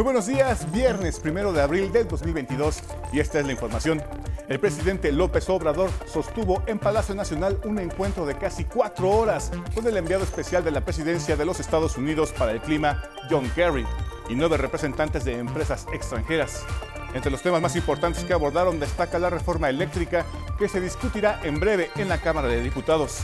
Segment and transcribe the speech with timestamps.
[0.00, 2.80] Muy buenos días, viernes primero de abril del 2022
[3.12, 4.02] y esta es la información.
[4.48, 9.86] El presidente López Obrador sostuvo en Palacio Nacional un encuentro de casi cuatro horas con
[9.86, 13.84] el enviado especial de la presidencia de los Estados Unidos para el clima, John Kerry,
[14.30, 16.64] y nueve representantes de empresas extranjeras.
[17.12, 20.24] Entre los temas más importantes que abordaron destaca la reforma eléctrica
[20.58, 23.18] que se discutirá en breve en la Cámara de Diputados.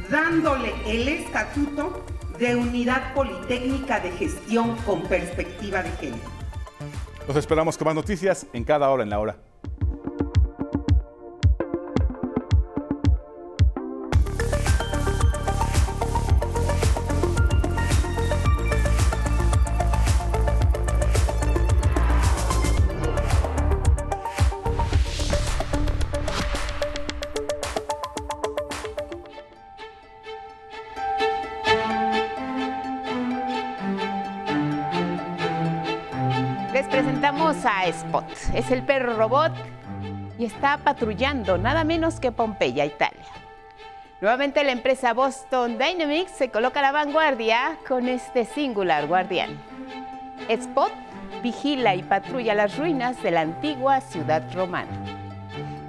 [0.09, 2.05] dándole el estatuto
[2.37, 6.23] de Unidad Politécnica de Gestión con Perspectiva de Género.
[7.27, 9.50] Los esperamos con más noticias en cada hora en la hora.
[37.51, 38.23] A Spot.
[38.53, 39.51] Es el perro robot
[40.39, 43.25] y está patrullando nada menos que Pompeya, Italia.
[44.21, 49.59] Nuevamente la empresa Boston Dynamics se coloca a la vanguardia con este singular guardián.
[50.47, 50.93] Spot
[51.43, 54.91] vigila y patrulla las ruinas de la antigua ciudad romana.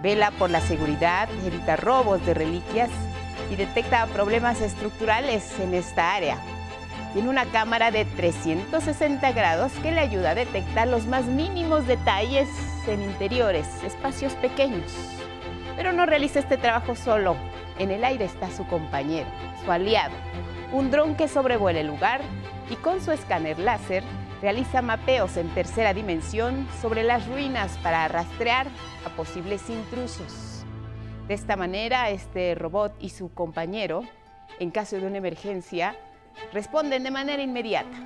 [0.03, 2.91] Vela por la seguridad, evita robos de reliquias
[3.53, 6.39] y detecta problemas estructurales en esta área
[7.13, 12.49] tiene una cámara de 360 grados que le ayuda a detectar los más mínimos detalles
[12.87, 14.93] en interiores, espacios pequeños.
[15.77, 17.37] Pero no realiza este trabajo solo.
[17.79, 19.29] En el aire está su compañero,
[19.65, 20.15] su aliado,
[20.73, 22.21] un dron que sobrevuela el lugar
[22.71, 24.03] y con su escáner láser
[24.41, 28.67] realiza mapeos en tercera dimensión sobre las ruinas para rastrear
[29.07, 30.65] a posibles intrusos.
[31.29, 34.03] De esta manera, este robot y su compañero,
[34.59, 35.97] en caso de una emergencia,
[36.53, 37.97] responden de manera inmediata.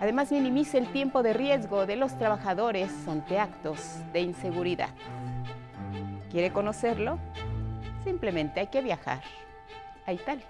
[0.00, 4.90] Además, minimiza el tiempo de riesgo de los trabajadores ante actos de inseguridad.
[6.30, 7.18] ¿Quiere conocerlo?
[8.04, 9.22] Simplemente hay que viajar
[10.06, 10.46] a Italia.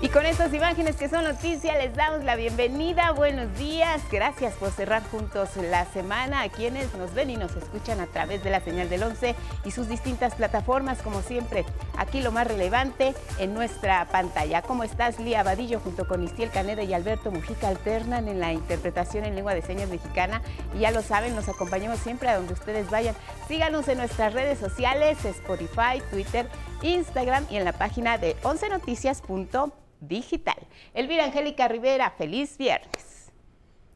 [0.00, 3.10] Y con estas imágenes que son noticias, les damos la bienvenida.
[3.10, 4.00] Buenos días.
[4.12, 6.42] Gracias por cerrar juntos la semana.
[6.42, 9.72] A quienes nos ven y nos escuchan a través de la señal del 11 y
[9.72, 11.64] sus distintas plataformas, como siempre.
[11.96, 14.62] Aquí lo más relevante en nuestra pantalla.
[14.62, 19.24] ¿Cómo estás, Lía Vadillo, junto con Istiel Caneda y Alberto Mujica alternan en la interpretación
[19.24, 20.42] en lengua de señas mexicana?
[20.76, 23.16] Y ya lo saben, nos acompañamos siempre a donde ustedes vayan.
[23.48, 26.48] Síganos en nuestras redes sociales, Spotify, Twitter,
[26.82, 29.70] Instagram y en la página de 11noticias.com
[30.00, 30.58] digital.
[30.94, 33.07] Elvira Angélica Rivera, feliz viernes.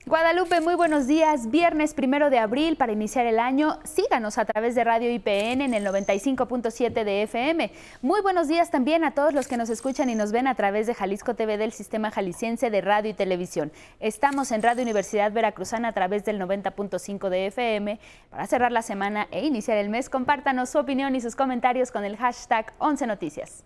[0.04, 1.48] Guadalupe, muy buenos días.
[1.48, 3.78] Viernes primero de abril para iniciar el año.
[3.84, 7.70] Síganos a través de Radio IPN en el 95.7 de FM.
[8.02, 10.88] Muy buenos días también a todos los que nos escuchan y nos ven a través
[10.88, 13.70] de Jalisco TV del Sistema Jalisciense de Radio y Televisión.
[14.00, 18.00] Estamos en Radio Universidad Veracruzana a través del 90.5 de FM.
[18.28, 22.04] Para cerrar la semana e iniciar el mes, compártanos su opinión y sus comentarios con
[22.04, 23.64] el hashtag 11 Noticias.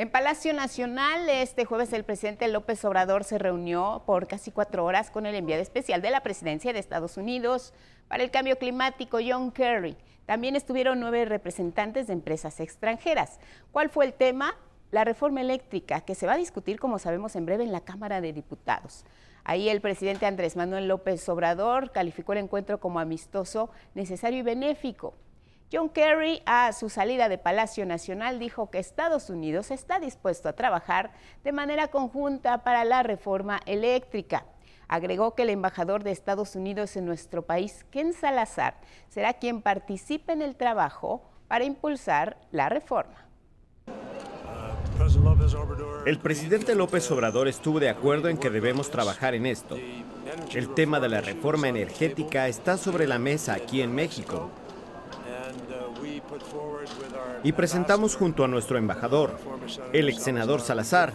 [0.00, 5.10] En Palacio Nacional, este jueves el presidente López Obrador se reunió por casi cuatro horas
[5.10, 7.74] con el enviado especial de la presidencia de Estados Unidos
[8.08, 9.98] para el cambio climático, John Kerry.
[10.24, 13.40] También estuvieron nueve representantes de empresas extranjeras.
[13.72, 14.56] ¿Cuál fue el tema?
[14.90, 18.22] La reforma eléctrica, que se va a discutir, como sabemos, en breve en la Cámara
[18.22, 19.04] de Diputados.
[19.44, 25.12] Ahí el presidente Andrés Manuel López Obrador calificó el encuentro como amistoso, necesario y benéfico.
[25.72, 30.54] John Kerry, a su salida de Palacio Nacional, dijo que Estados Unidos está dispuesto a
[30.54, 31.12] trabajar
[31.44, 34.46] de manera conjunta para la reforma eléctrica.
[34.88, 40.32] Agregó que el embajador de Estados Unidos en nuestro país, Ken Salazar, será quien participe
[40.32, 43.28] en el trabajo para impulsar la reforma.
[46.04, 49.76] El presidente López Obrador estuvo de acuerdo en que debemos trabajar en esto.
[50.52, 54.50] El tema de la reforma energética está sobre la mesa aquí en México
[57.42, 59.38] y presentamos junto a nuestro embajador,
[59.92, 61.12] el ex senador Salazar,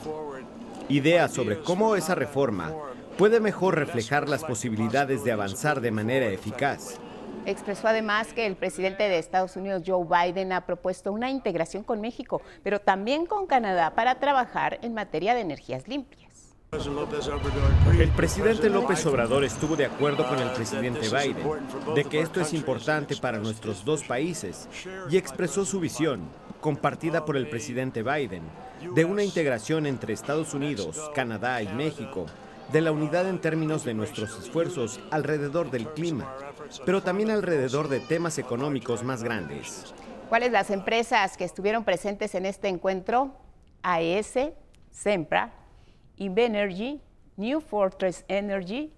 [0.90, 2.74] ideas sobre cómo esa reforma
[3.18, 7.00] puede mejor reflejar las posibilidades de avanzar de manera eficaz.
[7.46, 12.02] Expresó además que el presidente de Estados Unidos, Joe Biden, ha propuesto una integración con
[12.02, 16.25] México, pero también con Canadá para trabajar en materia de energías limpias.
[17.98, 21.38] El presidente López Obrador estuvo de acuerdo con el presidente Biden
[21.96, 24.68] de que esto es importante para nuestros dos países
[25.10, 26.22] y expresó su visión,
[26.60, 28.44] compartida por el presidente Biden,
[28.94, 32.26] de una integración entre Estados Unidos, Canadá y México,
[32.74, 36.36] de la unidad en términos de nuestros esfuerzos alrededor del clima,
[36.86, 39.94] pero también alrededor de temas económicos más grandes.
[40.28, 43.32] ¿Cuáles las empresas que estuvieron presentes en este encuentro?
[43.82, 44.40] AES,
[44.92, 45.54] Sempra,
[46.18, 47.02] Invenergy,
[47.38, 48.92] New Fortress Energy,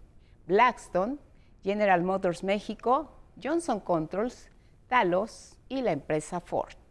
[0.47, 1.19] Blackstone,
[1.63, 3.11] General Motors México,
[3.41, 4.49] Johnson Controls,
[4.87, 6.86] Talos y la empresa Ford.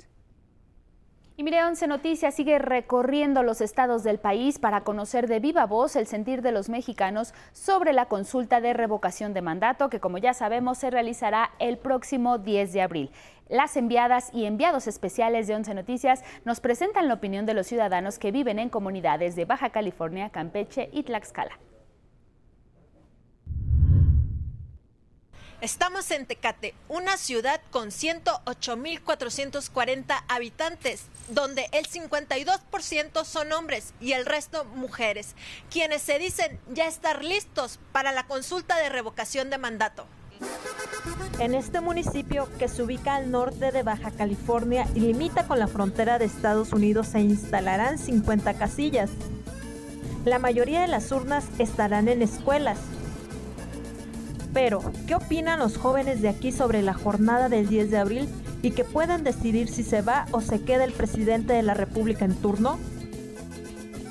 [1.39, 5.95] Y mire, Once Noticias sigue recorriendo los estados del país para conocer de viva voz
[5.95, 10.33] el sentir de los mexicanos sobre la consulta de revocación de mandato que, como ya
[10.33, 13.11] sabemos, se realizará el próximo 10 de abril.
[13.51, 18.19] Las enviadas y enviados especiales de Once Noticias nos presentan la opinión de los ciudadanos
[18.19, 21.59] que viven en comunidades de Baja California, Campeche y Tlaxcala.
[25.63, 34.27] Estamos en Tecate, una ciudad con 108.440 habitantes, donde el 52% son hombres y el
[34.27, 35.35] resto mujeres,
[35.71, 40.07] quienes se dicen ya estar listos para la consulta de revocación de mandato.
[41.39, 45.69] En este municipio, que se ubica al norte de Baja California y limita con la
[45.69, 49.09] frontera de Estados Unidos, se instalarán 50 casillas.
[50.27, 52.79] La mayoría de las urnas estarán en escuelas,
[54.57, 58.27] pero, ¿qué opinan los jóvenes de aquí sobre la jornada del 10 de abril
[58.63, 62.25] y que puedan decidir si se va o se queda el presidente de la República
[62.25, 62.79] en turno?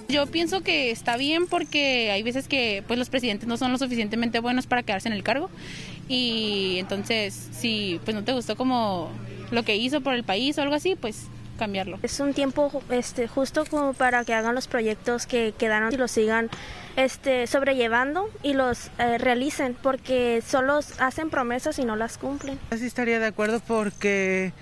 [0.08, 3.80] Yo pienso que está bien porque hay veces que pues los presidentes no son lo
[3.80, 5.50] suficientemente buenos para quedarse en el cargo
[6.08, 9.10] y entonces si pues no te gustó como
[9.50, 11.24] lo que hizo por el país o algo así, pues
[11.58, 11.98] cambiarlo.
[12.04, 16.12] Es un tiempo este, justo como para que hagan los proyectos que quedaron y los
[16.12, 16.52] sigan
[16.96, 22.60] este, sobrellevando y los eh, realicen, porque solo hacen promesas y no las cumplen.
[22.78, 24.54] Sí estaría de acuerdo porque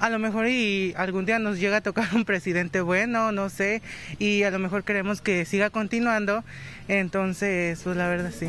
[0.00, 3.82] a lo mejor y algún día nos llega a tocar un presidente bueno, no sé,
[4.18, 6.44] y a lo mejor queremos que siga continuando,
[6.88, 8.48] entonces, pues la verdad sí.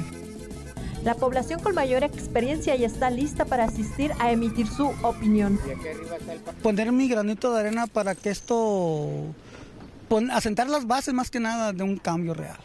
[1.04, 5.58] La población con mayor experiencia ya está lista para asistir a emitir su opinión.
[6.62, 9.34] Poner mi granito de arena para que esto,
[10.34, 12.60] asentar las bases más que nada de un cambio real,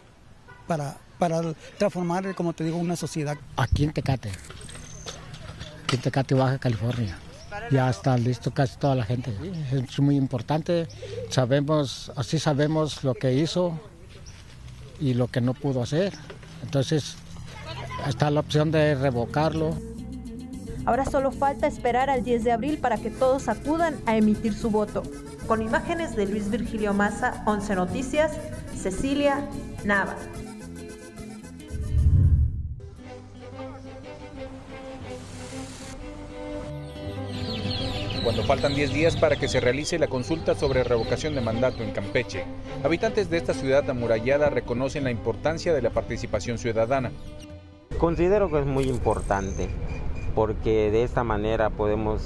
[0.67, 1.41] para, para
[1.79, 3.37] transformar, como te digo, una sociedad.
[3.57, 4.31] Aquí en Tecate,
[5.85, 7.17] aquí en Tecate, Baja California.
[7.71, 9.33] Ya está listo casi toda la gente.
[9.73, 10.89] Es muy importante.
[11.31, 13.79] Sabemos, así sabemos lo que hizo
[15.01, 16.13] y lo que no pudo hacer.
[16.63, 17.17] Entonces,
[18.07, 19.75] Está la opción de revocarlo.
[20.85, 24.71] Ahora solo falta esperar al 10 de abril para que todos acudan a emitir su
[24.71, 25.03] voto.
[25.47, 28.33] Con imágenes de Luis Virgilio Maza, 11 Noticias,
[28.77, 29.49] Cecilia
[29.85, 30.17] Nava.
[38.25, 41.91] Cuando faltan 10 días para que se realice la consulta sobre revocación de mandato en
[41.91, 42.47] Campeche,
[42.83, 47.13] habitantes de esta ciudad amurallada reconocen la importancia de la participación ciudadana.
[47.99, 49.69] Considero que es muy importante
[50.35, 52.23] porque de esta manera podemos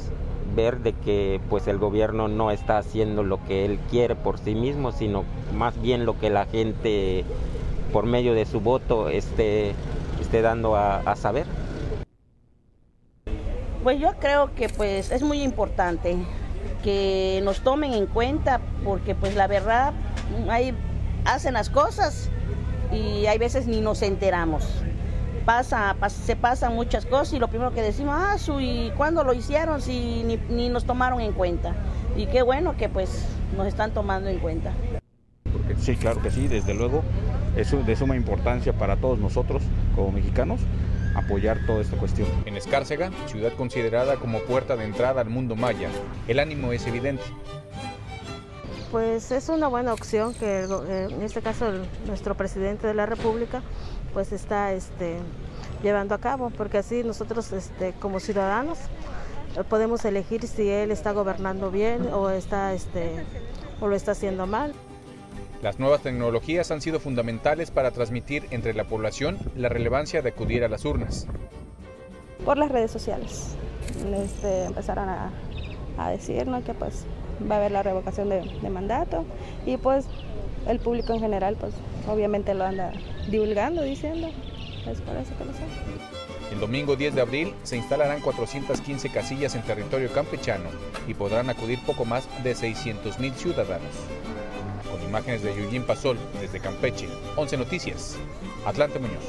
[0.55, 4.55] ver de que pues el gobierno no está haciendo lo que él quiere por sí
[4.55, 7.25] mismo, sino más bien lo que la gente
[7.93, 9.75] por medio de su voto esté,
[10.21, 11.47] esté dando a, a saber.
[13.83, 16.17] Pues yo creo que pues es muy importante
[16.83, 19.93] que nos tomen en cuenta porque pues la verdad
[20.49, 20.75] ahí
[21.25, 22.31] hacen las cosas
[22.93, 24.65] y hay veces ni nos enteramos.
[25.45, 29.33] Pasa, se pasan muchas cosas y lo primero que decimos, ah, su, ¿y cuándo lo
[29.33, 31.75] hicieron si ni, ni nos tomaron en cuenta?
[32.17, 33.25] Y qué bueno que pues
[33.57, 34.73] nos están tomando en cuenta.
[35.81, 37.03] Sí, claro que sí, desde luego
[37.57, 39.63] es de suma importancia para todos nosotros
[39.95, 40.61] como mexicanos
[41.19, 42.29] apoyar toda esta cuestión.
[42.47, 45.89] En Escárcega, ciudad considerada como puerta de entrada al mundo maya,
[46.27, 47.23] el ánimo es evidente.
[48.91, 51.71] Pues es una buena opción que eh, en este caso
[52.07, 53.63] nuestro presidente de la República
[54.15, 55.19] pues está este,
[55.83, 58.79] llevando a cabo, porque así nosotros este, como ciudadanos
[59.57, 63.27] eh, podemos elegir si él está gobernando bien o está este,
[63.81, 64.73] o lo está haciendo mal.
[65.63, 70.63] Las nuevas tecnologías han sido fundamentales para transmitir entre la población la relevancia de acudir
[70.63, 71.27] a las urnas.
[72.45, 73.57] Por las redes sociales.
[74.15, 75.33] Este, empezaron a,
[75.99, 77.05] a decirnos que pues
[77.51, 79.25] va a haber la revocación de, de, mandato
[79.67, 80.07] y pues
[80.69, 81.75] el público en general pues
[82.07, 82.93] obviamente lo anda
[83.29, 84.29] divulgando, diciendo.
[84.87, 85.65] Es por eso que lo sé.
[86.53, 90.71] El domingo 10 de abril se instalarán 415 casillas en territorio campechano
[91.09, 93.91] y podrán acudir poco más de 600 mil ciudadanos.
[95.09, 98.17] Imágenes de Yujin Pasol desde Campeche, 11 Noticias,
[98.67, 99.25] Atlante Muñoz.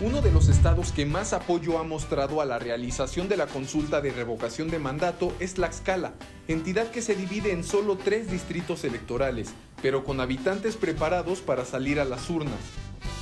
[0.00, 4.00] Uno de los estados que más apoyo ha mostrado a la realización de la consulta
[4.00, 6.12] de revocación de mandato es Tlaxcala,
[6.46, 11.98] entidad que se divide en solo tres distritos electorales, pero con habitantes preparados para salir
[11.98, 12.54] a las urnas.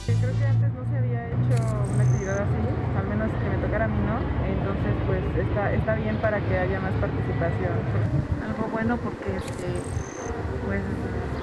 [0.04, 3.86] Creo que antes no se había hecho una actividad así, al menos que me tocara
[3.86, 4.18] a mí, ¿no?
[4.44, 8.35] Entonces, pues está, está bien para que haya más participación.
[8.76, 9.68] Bueno porque, este,
[10.66, 10.82] pues,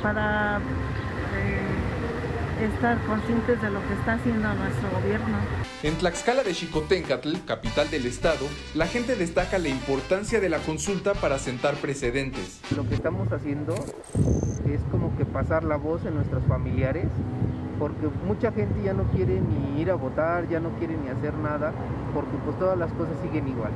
[0.03, 5.37] para eh, estar conscientes de lo que está haciendo nuestro gobierno.
[5.81, 11.15] En Tlaxcala de Xicoténcatl, capital del estado, la gente destaca la importancia de la consulta
[11.15, 12.61] para sentar precedentes.
[12.77, 13.73] Lo que estamos haciendo
[14.71, 17.07] es como que pasar la voz en nuestros familiares
[17.79, 21.33] porque mucha gente ya no quiere ni ir a votar, ya no quiere ni hacer
[21.33, 21.73] nada,
[22.13, 23.71] porque pues todas las cosas siguen igual.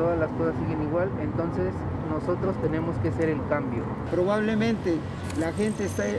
[0.00, 1.74] Todas las cosas siguen igual, entonces
[2.08, 3.84] nosotros tenemos que ser el cambio.
[4.10, 4.96] Probablemente
[5.38, 6.18] la gente está eh,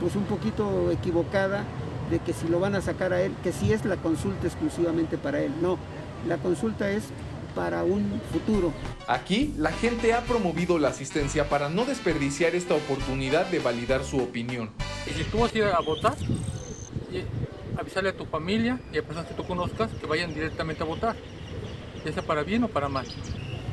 [0.00, 1.64] pues un poquito equivocada
[2.12, 5.18] de que si lo van a sacar a él, que si es la consulta exclusivamente
[5.18, 5.52] para él.
[5.60, 5.78] No,
[6.28, 7.02] la consulta es
[7.56, 8.72] para un futuro.
[9.08, 14.18] Aquí, la gente ha promovido la asistencia para no desperdiciar esta oportunidad de validar su
[14.18, 14.70] opinión.
[15.08, 16.14] Y si tú vas a ir a votar,
[17.76, 21.16] avisarle a tu familia y a personas que tú conozcas que vayan directamente a votar,
[22.04, 23.06] ya sea para bien o para mal.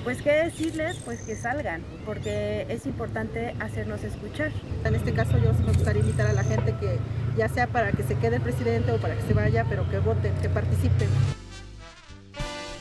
[0.04, 4.52] Pues qué decirles, pues que salgan, porque es importante hacernos escuchar.
[4.86, 6.98] En este caso yo me gustaría invitar a la gente que
[7.38, 10.00] ya sea para que se quede el presidente o para que se vaya, pero que
[10.00, 11.10] voten, que participen.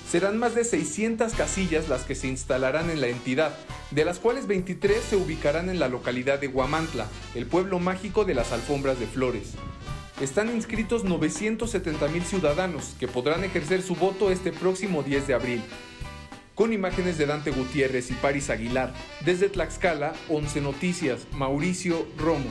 [0.09, 3.53] Serán más de 600 casillas las que se instalarán en la entidad,
[3.91, 8.35] de las cuales 23 se ubicarán en la localidad de Guamantla, el pueblo mágico de
[8.35, 9.55] las alfombras de flores.
[10.21, 15.65] Están inscritos 970 mil ciudadanos que podrán ejercer su voto este próximo 10 de abril.
[16.57, 18.93] Con imágenes de Dante Gutiérrez y Paris Aguilar,
[19.25, 22.51] desde Tlaxcala, 11 Noticias, Mauricio Romo.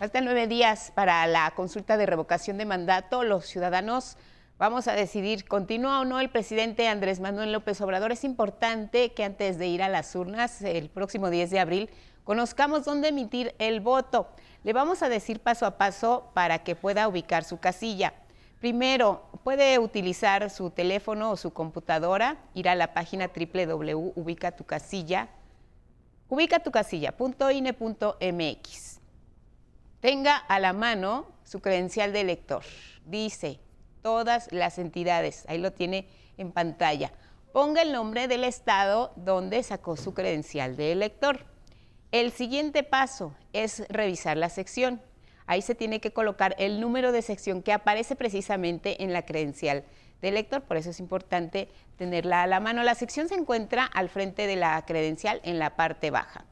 [0.00, 3.22] Hasta nueve días para la consulta de revocación de mandato.
[3.22, 4.16] Los ciudadanos
[4.58, 8.10] Vamos a decidir, ¿continúa o no el presidente Andrés Manuel López Obrador?
[8.10, 11.90] Es importante que antes de ir a las urnas el próximo 10 de abril
[12.24, 14.26] conozcamos dónde emitir el voto.
[14.64, 18.14] Le vamos a decir paso a paso para que pueda ubicar su casilla.
[18.60, 25.28] Primero, puede utilizar su teléfono o su computadora, ir a la página www.ubicatucasilla,
[26.28, 28.98] ubicatucasilla.ine.mx.
[30.00, 32.62] Tenga a la mano su credencial de elector.
[33.04, 33.58] Dice
[34.02, 35.44] todas las entidades.
[35.48, 37.12] Ahí lo tiene en pantalla.
[37.52, 41.46] Ponga el nombre del estado donde sacó su credencial de elector.
[42.10, 45.02] El siguiente paso es revisar la sección.
[45.46, 49.84] Ahí se tiene que colocar el número de sección que aparece precisamente en la credencial
[50.22, 52.82] de elector, por eso es importante tenerla a la mano.
[52.82, 56.46] La sección se encuentra al frente de la credencial en la parte baja.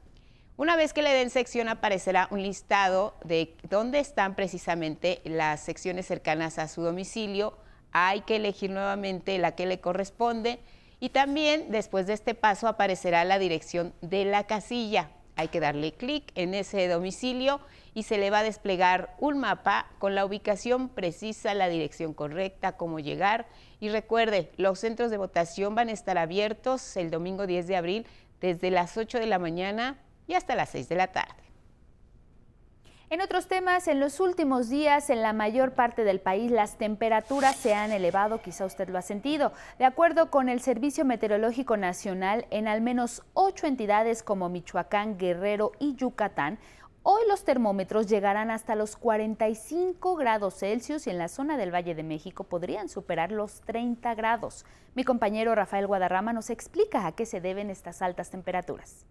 [0.59, 6.05] Una vez que le den sección aparecerá un listado de dónde están precisamente las secciones
[6.05, 7.57] cercanas a su domicilio.
[7.93, 10.61] Hay que elegir nuevamente la que le corresponde
[11.01, 15.11] y también después de este paso aparecerá la dirección de la casilla.
[15.37, 17.61] Hay que darle clic en ese domicilio
[17.95, 22.77] y se le va a desplegar un mapa con la ubicación precisa, la dirección correcta,
[22.77, 23.47] cómo llegar.
[23.79, 28.07] Y recuerde, los centros de votación van a estar abiertos el domingo 10 de abril
[28.41, 31.46] desde las 8 de la mañana y hasta las 6 de la tarde.
[33.09, 37.55] En otros temas, en los últimos días en la mayor parte del país las temperaturas
[37.55, 39.53] se han elevado, quizá usted lo ha sentido.
[39.79, 45.71] De acuerdo con el Servicio Meteorológico Nacional, en al menos ocho entidades como Michoacán, Guerrero
[45.79, 46.59] y Yucatán,
[47.05, 51.95] hoy los termómetros llegarán hasta los 45 grados Celsius y en la zona del Valle
[51.95, 54.67] de México podrían superar los 30 grados.
[54.97, 59.07] Mi compañero Rafael Guadarrama nos explica a qué se deben estas altas temperaturas.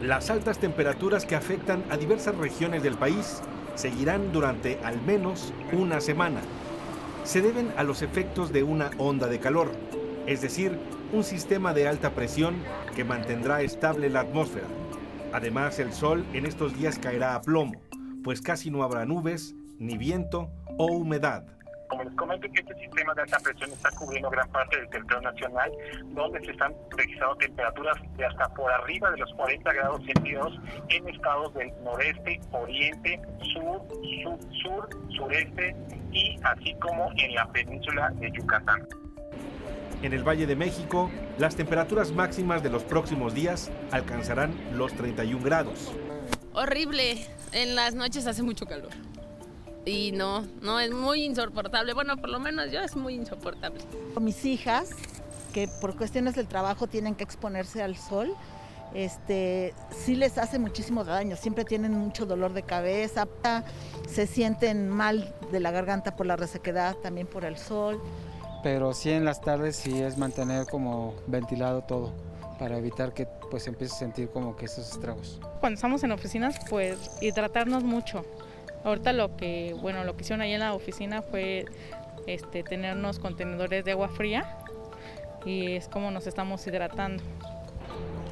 [0.00, 3.42] Las altas temperaturas que afectan a diversas regiones del país
[3.74, 6.40] seguirán durante al menos una semana.
[7.24, 9.70] Se deben a los efectos de una onda de calor,
[10.26, 10.78] es decir,
[11.12, 12.54] un sistema de alta presión
[12.96, 14.68] que mantendrá estable la atmósfera.
[15.34, 17.82] Además, el sol en estos días caerá a plomo,
[18.24, 21.44] pues casi no habrá nubes, ni viento o humedad.
[21.90, 25.32] Como les comento que este sistema de alta presión está cubriendo gran parte del territorio
[25.32, 25.72] nacional,
[26.14, 30.54] donde se están registrando temperaturas de hasta por arriba de los 40 grados centígrados
[30.88, 33.20] en estados del noreste, oriente,
[33.52, 33.82] sur,
[34.22, 35.74] sur, sur, sureste
[36.12, 38.86] y así como en la península de Yucatán.
[40.04, 45.44] En el Valle de México, las temperaturas máximas de los próximos días alcanzarán los 31
[45.44, 45.92] grados.
[46.52, 48.90] Horrible, en las noches hace mucho calor
[49.90, 51.92] y no, no, es muy insoportable.
[51.92, 53.80] Bueno, por lo menos yo es muy insoportable.
[54.20, 54.90] Mis hijas,
[55.52, 58.34] que por cuestiones del trabajo tienen que exponerse al sol,
[58.94, 63.26] este, sí les hace muchísimo daño, siempre tienen mucho dolor de cabeza,
[64.08, 68.00] se sienten mal de la garganta por la resequedad, también por el sol.
[68.62, 72.12] Pero sí en las tardes sí es mantener como ventilado todo
[72.58, 75.40] para evitar que pues empiece a sentir como que esos estragos.
[75.60, 78.24] Cuando estamos en oficinas pues hidratarnos mucho,
[78.84, 81.66] Ahorita lo que, bueno, lo que hicieron ahí en la oficina fue
[82.26, 84.58] este, tener unos contenedores de agua fría
[85.44, 87.22] y es como nos estamos hidratando.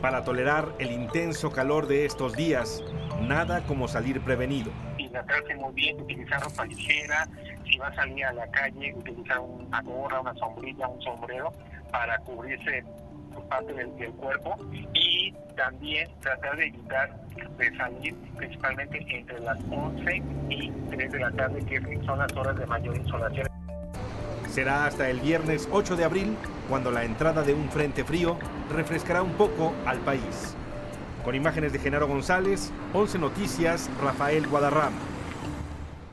[0.01, 2.83] Para tolerar el intenso calor de estos días,
[3.21, 4.71] nada como salir prevenido.
[4.97, 7.29] Hidratarse muy bien, utilizar ropa ligera,
[7.65, 11.53] si va a salir a la calle, utilizar una gorra, una sombrilla, un sombrero
[11.91, 12.85] para cubrirse
[13.45, 14.57] parte del, del, cuerpo
[14.95, 17.17] y también tratar de evitar
[17.59, 22.57] de salir principalmente entre las 11 y 3 de la tarde, que son las horas
[22.57, 23.47] de mayor insolación.
[24.49, 26.37] Será hasta el viernes 8 de abril
[26.69, 28.39] cuando la entrada de un frente frío
[28.75, 30.55] refrescará un poco al país.
[31.25, 34.97] Con imágenes de Genaro González, 11 Noticias, Rafael Guadarrama.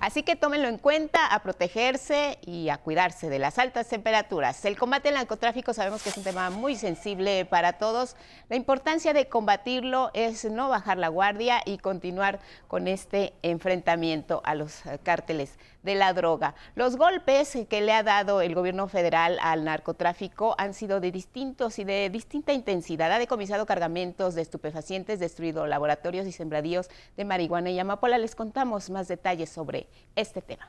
[0.06, 4.64] Así que tómenlo en cuenta a protegerse y a cuidarse de las altas temperaturas.
[4.64, 8.16] El combate al narcotráfico sabemos que es un tema muy sensible para todos.
[8.48, 14.54] La importancia de combatirlo es no bajar la guardia y continuar con este enfrentamiento a
[14.54, 16.56] los cárteles de la droga.
[16.76, 21.80] Los golpes que le ha dado el gobierno federal al narcotráfico han sido de distintos
[21.80, 23.12] y de distinta intensidad.
[23.12, 28.18] Ha decomisado cargamentos de estupefacientes, destruido laboratorios y sembradíos de marihuana y amapola.
[28.18, 30.68] Les contamos más detalles sobre este tema.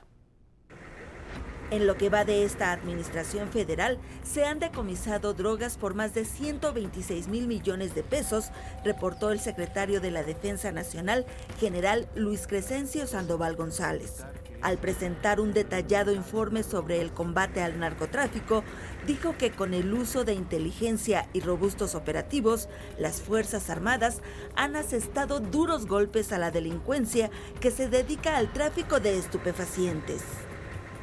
[1.72, 6.24] En lo que va de esta administración federal, se han decomisado drogas por más de
[6.24, 8.50] 126 mil millones de pesos,
[8.84, 11.26] reportó el secretario de la Defensa Nacional,
[11.58, 14.24] general Luis Crescencio Sandoval González.
[14.66, 18.64] Al presentar un detallado informe sobre el combate al narcotráfico,
[19.06, 24.22] dijo que con el uso de inteligencia y robustos operativos, las Fuerzas Armadas
[24.56, 30.24] han asestado duros golpes a la delincuencia que se dedica al tráfico de estupefacientes.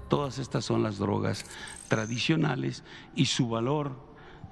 [0.09, 1.45] Todas estas son las drogas
[1.87, 2.83] tradicionales
[3.15, 3.95] y su valor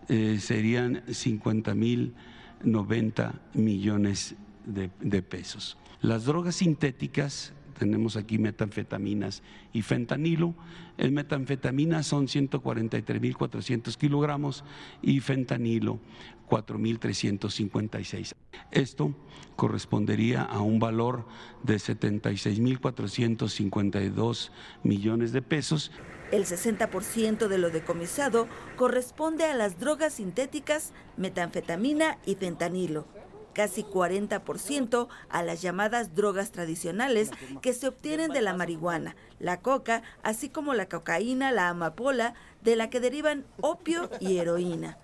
[0.08, 2.16] eh, serían 50 mil
[2.64, 5.78] 90 millones de, de pesos.
[6.00, 9.42] Las drogas sintéticas tenemos aquí metanfetaminas
[9.74, 10.54] y fentanilo.
[11.00, 14.64] El metanfetamina son 143.400 kilogramos
[15.02, 16.00] y fentanilo
[16.48, 18.36] 4.356.
[18.70, 19.16] Esto
[19.56, 21.26] correspondería a un valor
[21.64, 24.52] de 76.452
[24.84, 25.92] millones de pesos.
[26.32, 33.08] El 60% de lo decomisado corresponde a las drogas sintéticas, metanfetamina y fentanilo
[33.54, 40.04] casi 40% a las llamadas drogas tradicionales que se obtienen de la marihuana, la coca,
[40.24, 44.98] así como la cocaína, la amapola, de la que derivan opio y heroína.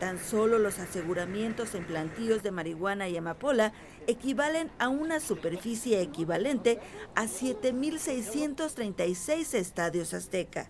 [0.00, 3.72] Tan solo los aseguramientos en plantíos de marihuana y amapola
[4.06, 6.78] equivalen a una superficie equivalente
[7.14, 10.68] a 7.636 estadios azteca.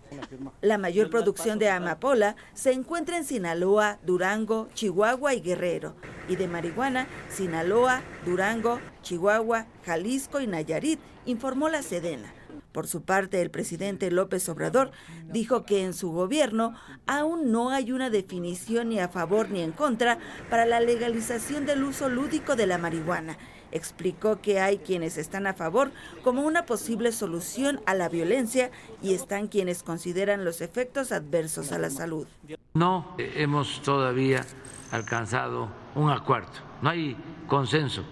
[0.60, 5.96] La mayor producción de amapola se encuentra en Sinaloa, Durango, Chihuahua y Guerrero,
[6.28, 12.32] y de marihuana, Sinaloa, Durango, Chihuahua, Jalisco y Nayarit, informó la Sedena.
[12.76, 14.90] Por su parte, el presidente López Obrador
[15.32, 16.74] dijo que en su gobierno
[17.06, 20.18] aún no hay una definición ni a favor ni en contra
[20.50, 23.38] para la legalización del uso lúdico de la marihuana.
[23.72, 25.90] Explicó que hay quienes están a favor
[26.22, 28.70] como una posible solución a la violencia
[29.02, 32.26] y están quienes consideran los efectos adversos a la salud.
[32.74, 34.44] No hemos todavía
[34.92, 38.04] alcanzado un acuerdo, no hay consenso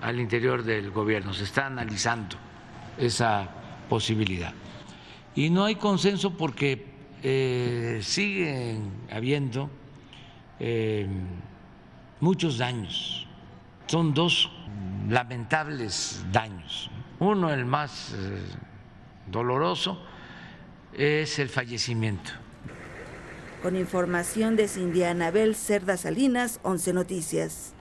[0.00, 2.38] al interior del gobierno, se está analizando
[2.96, 3.55] esa
[3.88, 4.52] posibilidad.
[5.34, 6.86] Y no hay consenso porque
[7.22, 9.70] eh, siguen habiendo
[10.58, 11.06] eh,
[12.20, 13.26] muchos daños.
[13.86, 14.50] Son dos
[15.08, 16.90] lamentables daños.
[17.18, 18.42] Uno, el más eh,
[19.26, 19.98] doloroso,
[20.92, 22.30] es el fallecimiento.
[23.62, 27.75] Con información de Cindy Anabel Cerda Salinas, 11 Noticias.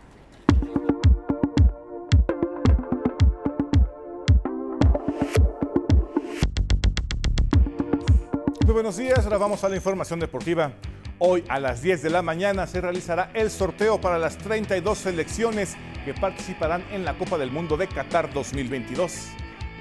[8.75, 10.73] Buenos días, ahora vamos a la información deportiva.
[11.17, 15.77] Hoy a las 10 de la mañana se realizará el sorteo para las 32 selecciones
[16.03, 19.29] que participarán en la Copa del Mundo de Qatar 2022.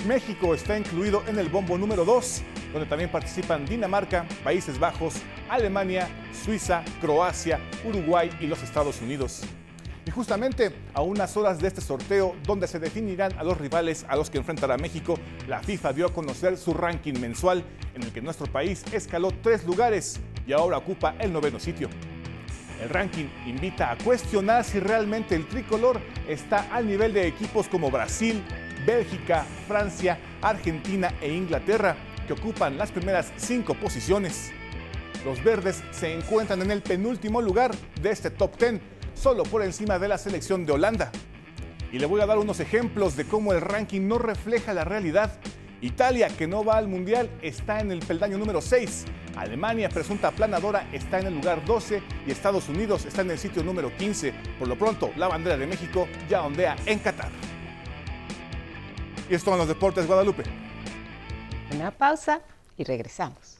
[0.06, 5.16] México está incluido en el bombo número 2, donde también participan Dinamarca, Países Bajos,
[5.48, 6.06] Alemania,
[6.44, 9.42] Suiza, Croacia, Uruguay y los Estados Unidos.
[10.06, 14.16] Y justamente a unas horas de este sorteo, donde se definirán a los rivales a
[14.16, 17.64] los que enfrentará México, la FIFA dio a conocer su ranking mensual,
[17.94, 21.88] en el que nuestro país escaló tres lugares y ahora ocupa el noveno sitio.
[22.82, 27.90] El ranking invita a cuestionar si realmente el tricolor está al nivel de equipos como
[27.90, 28.42] Brasil,
[28.84, 34.52] Bélgica, Francia, Argentina e Inglaterra, que ocupan las primeras cinco posiciones.
[35.24, 38.80] Los verdes se encuentran en el penúltimo lugar de este top 10,
[39.14, 41.10] solo por encima de la selección de Holanda.
[41.92, 45.38] Y le voy a dar unos ejemplos de cómo el ranking no refleja la realidad.
[45.80, 49.04] Italia, que no va al Mundial, está en el peldaño número 6.
[49.36, 53.62] Alemania, presunta planadora, está en el lugar 12 y Estados Unidos está en el sitio
[53.62, 54.32] número 15.
[54.58, 57.30] Por lo pronto, la bandera de México ya ondea en Qatar.
[59.28, 60.44] Y esto en los deportes Guadalupe.
[61.74, 62.40] Una pausa
[62.76, 63.53] y regresamos.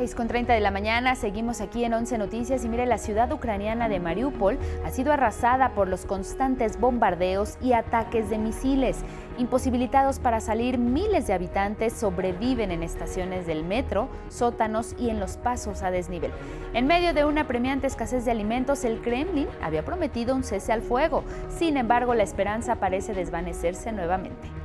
[0.00, 3.86] Con 30 de la mañana, seguimos aquí en 11 Noticias y mire, la ciudad ucraniana
[3.90, 8.96] de Mariupol ha sido arrasada por los constantes bombardeos y ataques de misiles.
[9.36, 15.36] Imposibilitados para salir, miles de habitantes sobreviven en estaciones del metro, sótanos y en los
[15.36, 16.32] pasos a desnivel.
[16.72, 20.80] En medio de una premiante escasez de alimentos, el Kremlin había prometido un cese al
[20.80, 21.24] fuego.
[21.50, 24.59] Sin embargo, la esperanza parece desvanecerse nuevamente.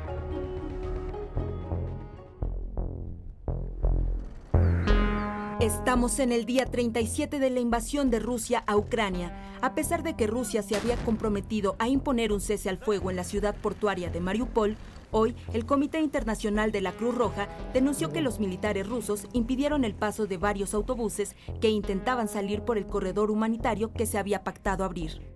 [5.77, 9.35] Estamos en el día 37 de la invasión de Rusia a Ucrania.
[9.61, 13.17] A pesar de que Rusia se había comprometido a imponer un cese al fuego en
[13.17, 14.77] la ciudad portuaria de Mariupol,
[15.11, 19.95] hoy el Comité Internacional de la Cruz Roja denunció que los militares rusos impidieron el
[19.95, 24.85] paso de varios autobuses que intentaban salir por el corredor humanitario que se había pactado
[24.85, 25.34] abrir.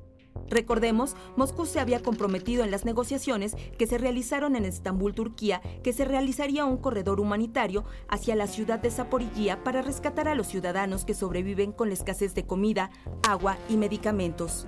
[0.50, 5.94] Recordemos, Moscú se había comprometido en las negociaciones que se realizaron en Estambul, Turquía, que
[5.94, 11.06] se realizaría un corredor humanitario hacia la ciudad de Zaporillía para rescatar a los ciudadanos
[11.06, 12.90] que sobreviven con la escasez de comida,
[13.28, 14.68] agua y medicamentos.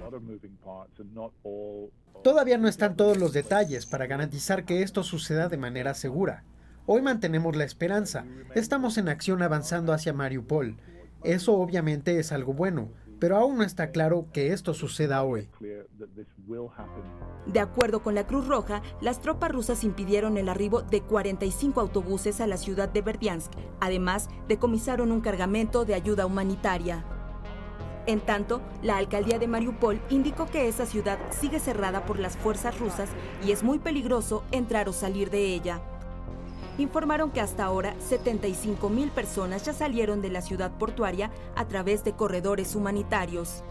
[2.24, 6.44] Todavía no están todos los detalles para garantizar que esto suceda de manera segura.
[6.86, 8.26] Hoy mantenemos la esperanza.
[8.54, 10.78] Estamos en acción avanzando hacia Mariupol.
[11.24, 12.90] Eso obviamente es algo bueno,
[13.22, 15.48] pero aún no está claro que esto suceda hoy.
[17.46, 22.42] De acuerdo con la Cruz Roja, las tropas rusas impidieron el arribo de 45 autobuses
[22.42, 27.06] a la ciudad de Verdiansk, además decomisaron un cargamento de ayuda humanitaria.
[28.08, 32.80] En tanto, la alcaldía de Mariupol indicó que esa ciudad sigue cerrada por las fuerzas
[32.80, 33.10] rusas
[33.46, 35.80] y es muy peligroso entrar o salir de ella
[36.82, 42.04] informaron que hasta ahora 75 mil personas ya salieron de la ciudad portuaria a través
[42.04, 43.64] de corredores humanitarios.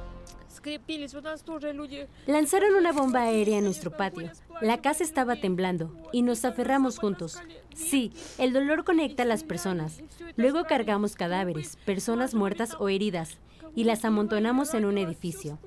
[2.26, 4.30] Lanzaron una bomba aérea en nuestro patio.
[4.60, 7.38] La casa estaba temblando y nos aferramos juntos.
[7.74, 10.02] Sí, el dolor conecta a las personas.
[10.36, 13.38] Luego cargamos cadáveres, personas muertas o heridas,
[13.74, 15.58] y las amontonamos en un edificio.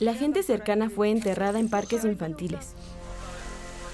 [0.00, 2.74] La gente cercana fue enterrada en parques infantiles.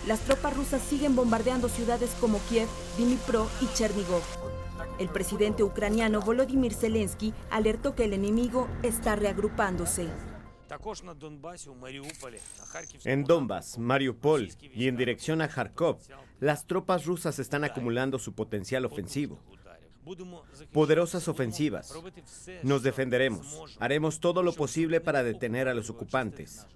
[0.07, 4.23] Las tropas rusas siguen bombardeando ciudades como Kiev, Dnipro y Chernigov.
[4.99, 10.09] El presidente ucraniano Volodymyr Zelensky alertó que el enemigo está reagrupándose.
[13.05, 15.99] En Donbass, Mariupol y en dirección a Kharkov,
[16.41, 19.39] las tropas rusas están acumulando su potencial ofensivo.
[20.73, 21.95] Poderosas ofensivas.
[22.65, 23.77] Nos defenderemos.
[23.79, 26.67] Haremos todo lo posible para detener a los ocupantes.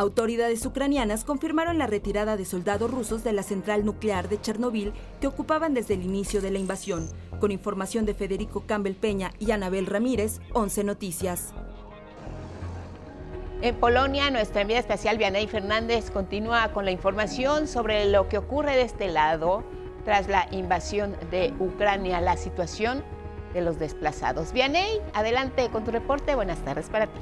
[0.00, 5.26] Autoridades ucranianas confirmaron la retirada de soldados rusos de la central nuclear de Chernobyl que
[5.26, 7.06] ocupaban desde el inicio de la invasión.
[7.38, 11.52] Con información de Federico Campbell Peña y Anabel Ramírez, 11 Noticias.
[13.60, 18.76] En Polonia, nuestra enviada especial Vianey Fernández continúa con la información sobre lo que ocurre
[18.76, 19.64] de este lado
[20.06, 23.04] tras la invasión de Ucrania, la situación
[23.52, 24.54] de los desplazados.
[24.54, 26.34] Vianey, adelante con tu reporte.
[26.36, 27.20] Buenas tardes para ti.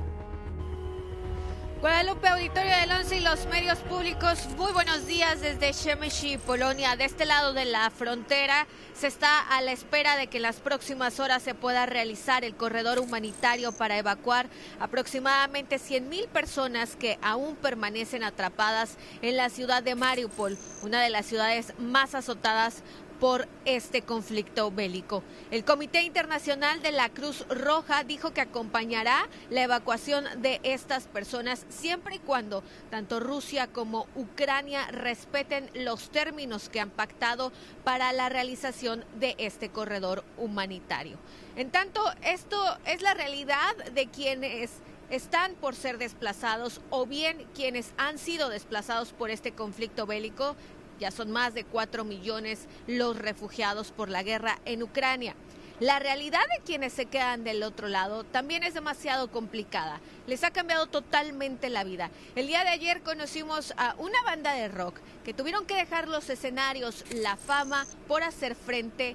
[1.81, 6.97] Guadalupe, auditorio del 11 y los medios públicos, muy buenos días desde Shemeshi, Polonia.
[6.97, 10.57] De este lado de la frontera se está a la espera de que en las
[10.57, 14.49] próximas horas se pueda realizar el corredor humanitario para evacuar
[14.81, 21.11] aproximadamente 100 mil personas que aún permanecen atrapadas en la ciudad de Mariupol, una de
[21.11, 22.83] las ciudades más azotadas
[23.21, 25.23] por este conflicto bélico.
[25.51, 31.67] El Comité Internacional de la Cruz Roja dijo que acompañará la evacuación de estas personas
[31.69, 37.53] siempre y cuando tanto Rusia como Ucrania respeten los términos que han pactado
[37.85, 41.19] para la realización de este corredor humanitario.
[41.57, 44.71] En tanto, esto es la realidad de quienes
[45.11, 50.55] están por ser desplazados o bien quienes han sido desplazados por este conflicto bélico
[50.99, 55.35] ya son más de 4 millones los refugiados por la guerra en Ucrania.
[55.81, 60.01] La realidad de quienes se quedan del otro lado también es demasiado complicada.
[60.27, 62.11] Les ha cambiado totalmente la vida.
[62.35, 66.29] El día de ayer conocimos a una banda de rock que tuvieron que dejar los
[66.31, 69.15] escenarios, la fama, por hacer frente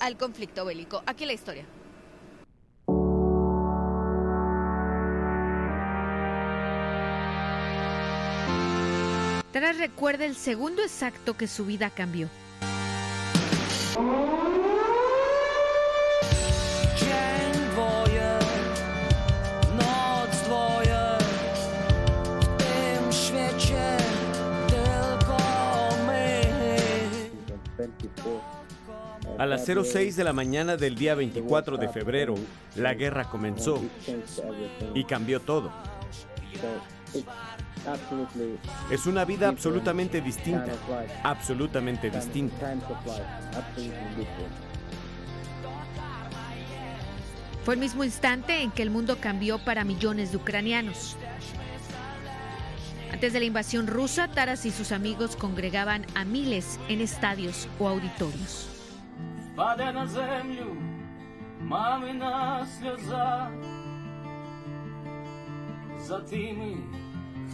[0.00, 1.04] al conflicto bélico.
[1.06, 1.64] Aquí la historia.
[9.52, 12.28] Tras recuerda el segundo exacto que su vida cambió.
[29.38, 32.36] A las 06 de la mañana del día 24 de febrero,
[32.76, 33.82] la guerra comenzó
[34.94, 35.70] y cambió todo.
[38.90, 40.72] Es una vida absolutamente distinta,
[41.22, 42.74] absolutamente distinta.
[47.64, 51.16] Fue el mismo instante en que el mundo cambió para millones de ucranianos.
[53.12, 57.88] Antes de la invasión rusa, Taras y sus amigos congregaban a miles en estadios o
[57.88, 58.68] auditorios.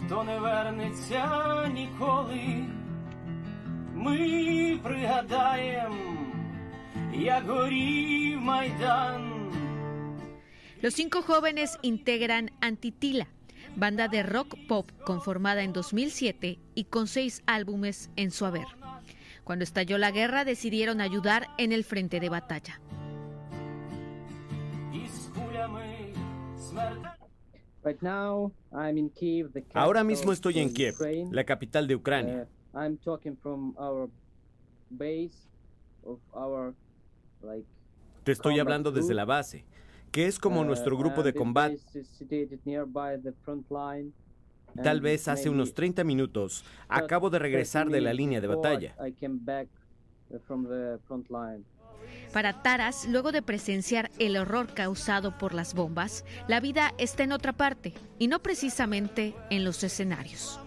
[0.08, 2.64] хто не вернеться ніколи.
[3.94, 5.92] Ми пригадаєм,
[7.14, 9.30] як горів Майдан.
[10.82, 13.26] Los cinco jóvenes integran Antitila,
[13.74, 18.66] banda de rock pop conformada en 2007 y con seis álbumes en su haber.
[19.44, 22.80] Cuando estalló la guerra decidieron ayudar en el frente de batalla.
[29.73, 30.95] Ahora mismo estoy en Kiev,
[31.31, 32.47] la capital de Ucrania.
[38.23, 39.65] Te estoy hablando desde la base,
[40.11, 41.79] que es como nuestro grupo de combate.
[44.83, 48.95] Tal vez hace unos 30 minutos acabo de regresar de la línea de batalla.
[52.33, 57.31] Para Taras, luego de presenciar el horror causado por las bombas, la vida está en
[57.31, 60.59] otra parte y no precisamente en los escenarios.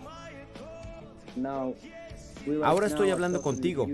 [2.64, 3.86] Ahora estoy hablando contigo.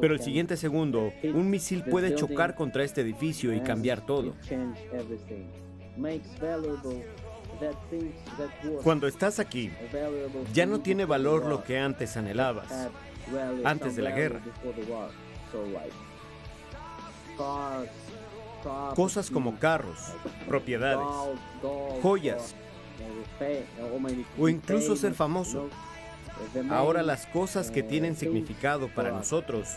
[0.00, 4.34] Pero el siguiente segundo, un misil puede chocar contra este edificio y cambiar todo.
[8.82, 9.70] Cuando estás aquí,
[10.52, 12.90] ya no tiene valor lo que antes anhelabas
[13.64, 14.40] antes de la guerra.
[18.94, 19.98] Cosas como carros,
[20.46, 21.06] propiedades,
[22.02, 22.54] joyas
[24.38, 25.68] o incluso ser famoso.
[26.70, 29.68] Ahora las cosas que tienen significado para nosotros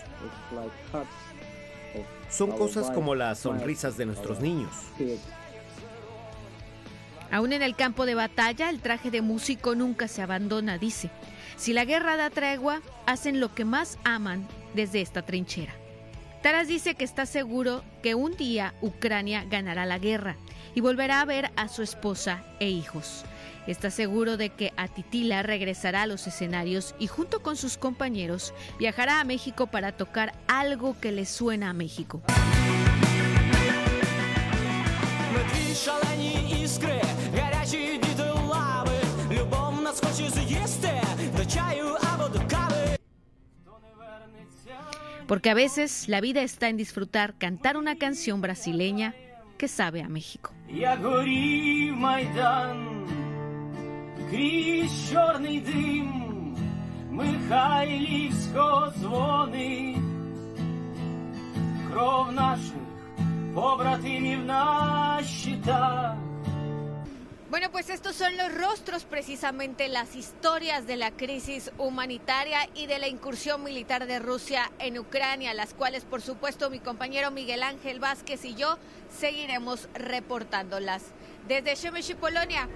[2.29, 4.71] son cosas como las sonrisas de nuestros niños.
[7.31, 11.10] Aún en el campo de batalla, el traje de músico nunca se abandona, dice.
[11.57, 15.73] Si la guerra da tregua, hacen lo que más aman desde esta trinchera,
[16.43, 20.37] Taras dice que está seguro que un día Ucrania ganará la guerra
[20.75, 23.25] y volverá a ver a su esposa e hijos.
[23.65, 29.19] Está seguro de que Atitila regresará a los escenarios y junto con sus compañeros viajará
[29.19, 32.21] a México para tocar algo que le suena a México.
[45.26, 49.14] Porque a veces la vida está en disfrutar cantar una canción brasileña
[49.58, 50.52] que sabe a México.
[54.32, 56.08] крізь чорний дим
[57.11, 59.96] Михайлівського дзвони,
[61.90, 62.82] кров наших
[63.54, 66.16] побратимів на щитах.
[67.49, 72.99] Bueno, pues estos son los rostros, precisamente las historias de la crisis humanitaria y de
[72.99, 78.01] la incursión militar de Rusia en Ucrania, las cuales, por supuesto, mi compañero Miguel Ángel
[78.01, 78.77] Vázquez y yo
[79.17, 81.03] seguiremos reportándolas.
[81.47, 82.67] Desde Shemeshi, Polonia,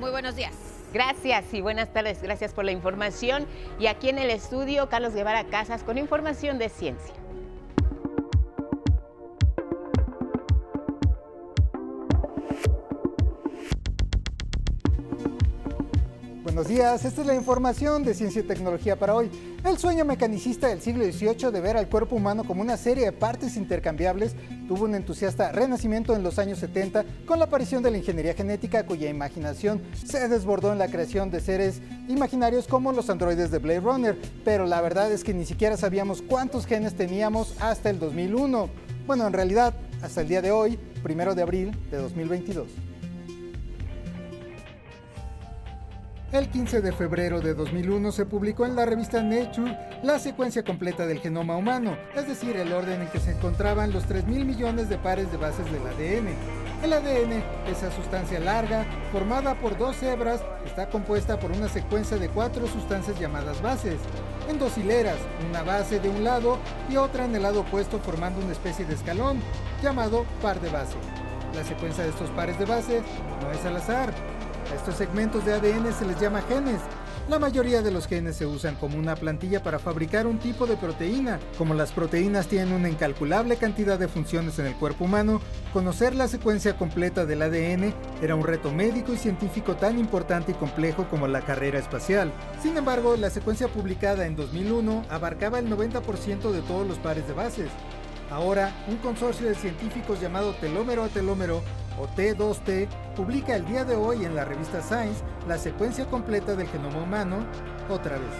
[0.00, 0.54] muy buenos días.
[0.92, 2.20] Gracias y buenas tardes.
[2.20, 3.46] Gracias por la información.
[3.78, 7.14] Y aquí en el estudio, Carlos Guevara Casas con información de ciencia.
[16.56, 19.30] Buenos días, esta es la información de Ciencia y Tecnología para hoy.
[19.62, 23.12] El sueño mecanicista del siglo XVIII de ver al cuerpo humano como una serie de
[23.12, 24.34] partes intercambiables
[24.66, 28.86] tuvo un entusiasta renacimiento en los años 70 con la aparición de la ingeniería genética
[28.86, 33.80] cuya imaginación se desbordó en la creación de seres imaginarios como los androides de Blade
[33.80, 38.70] Runner, pero la verdad es que ni siquiera sabíamos cuántos genes teníamos hasta el 2001.
[39.06, 42.95] Bueno, en realidad, hasta el día de hoy, primero de abril de 2022.
[46.36, 51.06] El 15 de febrero de 2001 se publicó en la revista Nature la secuencia completa
[51.06, 54.98] del genoma humano, es decir, el orden en que se encontraban los 3.000 millones de
[54.98, 56.28] pares de bases del ADN.
[56.82, 62.28] El ADN, esa sustancia larga, formada por dos hebras, está compuesta por una secuencia de
[62.28, 63.96] cuatro sustancias llamadas bases,
[64.46, 65.16] en dos hileras,
[65.48, 66.58] una base de un lado
[66.90, 69.40] y otra en el lado opuesto formando una especie de escalón,
[69.82, 70.96] llamado par de base.
[71.54, 73.02] La secuencia de estos pares de bases
[73.40, 74.12] no es al azar,
[74.70, 76.80] a estos segmentos de ADN se les llama genes.
[77.28, 80.76] La mayoría de los genes se usan como una plantilla para fabricar un tipo de
[80.76, 81.40] proteína.
[81.58, 85.40] Como las proteínas tienen una incalculable cantidad de funciones en el cuerpo humano,
[85.72, 90.54] conocer la secuencia completa del ADN era un reto médico y científico tan importante y
[90.54, 92.32] complejo como la carrera espacial.
[92.62, 97.34] Sin embargo, la secuencia publicada en 2001 abarcaba el 90% de todos los pares de
[97.34, 97.70] bases.
[98.30, 101.62] Ahora, un consorcio de científicos llamado telómero a telómero
[101.98, 106.68] o T2T, publica el día de hoy en la revista Science la secuencia completa del
[106.68, 107.38] genoma humano
[107.88, 108.30] otra vez.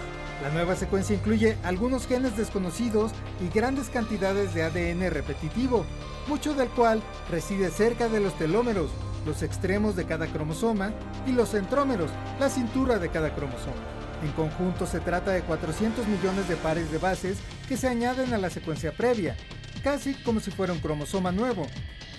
[0.42, 5.86] La nueva secuencia incluye algunos genes desconocidos y grandes cantidades de ADN repetitivo,
[6.28, 8.90] mucho del cual reside cerca de los telómeros,
[9.24, 10.92] los extremos de cada cromosoma,
[11.26, 13.76] y los centrómeros, la cintura de cada cromosoma.
[14.22, 17.38] En conjunto se trata de 400 millones de pares de bases
[17.68, 19.36] que se añaden a la secuencia previa,
[19.82, 21.66] casi como si fuera un cromosoma nuevo,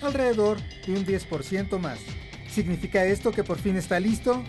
[0.02, 1.98] alrededor de un 10% más.
[2.50, 4.42] ¿Significa esto que por fin está listo?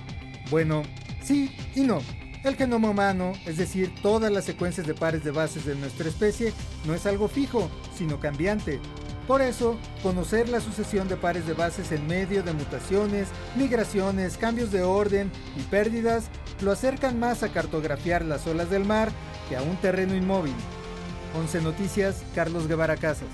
[0.49, 0.83] Bueno,
[1.23, 2.01] sí y no.
[2.43, 6.53] El genoma humano, es decir, todas las secuencias de pares de bases de nuestra especie,
[6.85, 8.79] no es algo fijo, sino cambiante.
[9.27, 14.71] Por eso, conocer la sucesión de pares de bases en medio de mutaciones, migraciones, cambios
[14.71, 16.29] de orden y pérdidas
[16.61, 19.11] lo acercan más a cartografiar las olas del mar
[19.49, 20.55] que a un terreno inmóvil.
[21.35, 23.27] 11 Noticias, Carlos Guevara Casas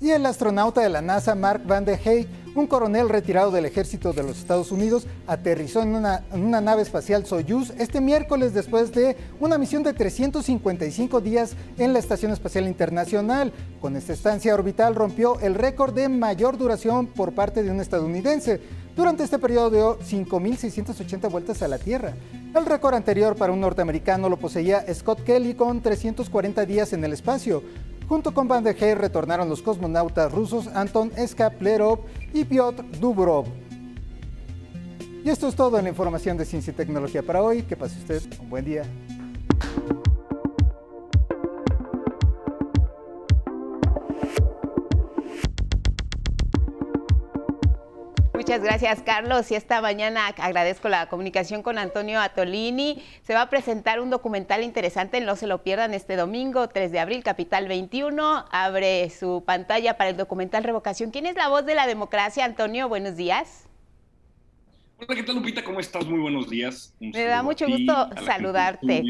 [0.00, 4.12] y el astronauta de la NASA Mark Van der Hey, un coronel retirado del ejército
[4.12, 9.58] de los Estados Unidos, aterrizó en una, nave espacial Soyuz este miércoles después de una
[9.58, 13.52] misión de 355 días en la Estación Espacial Internacional.
[13.80, 18.60] Con esta estancia orbital rompió el récord de mayor duración por parte de un estadounidense.
[18.94, 22.14] Durante este periodo dio 5.680 vueltas a la Tierra.
[22.54, 27.12] El récord anterior para un norteamericano lo poseía Scott Kelly con 340 días en el
[27.12, 27.62] espacio.
[28.08, 32.00] Junto con Van retornaron los cosmonautas rusos Anton Skaplerov
[32.32, 33.46] y Piotr Dubrov.
[35.24, 37.62] Y esto es todo en la información de ciencia y tecnología para hoy.
[37.62, 38.84] Que pase usted un buen día.
[48.46, 49.50] Muchas gracias, Carlos.
[49.50, 53.02] Y esta mañana agradezco la comunicación con Antonio Atolini.
[53.22, 57.00] Se va a presentar un documental interesante, no se lo pierdan este domingo, 3 de
[57.00, 58.44] abril, Capital 21.
[58.52, 61.10] Abre su pantalla para el documental Revocación.
[61.10, 62.88] ¿Quién es la voz de la democracia, Antonio?
[62.88, 63.68] Buenos días.
[64.98, 65.64] Hola, ¿qué tal, Lupita?
[65.64, 66.06] ¿Cómo estás?
[66.06, 66.94] Muy buenos días.
[67.00, 69.02] Me da mucho gusto saludarte.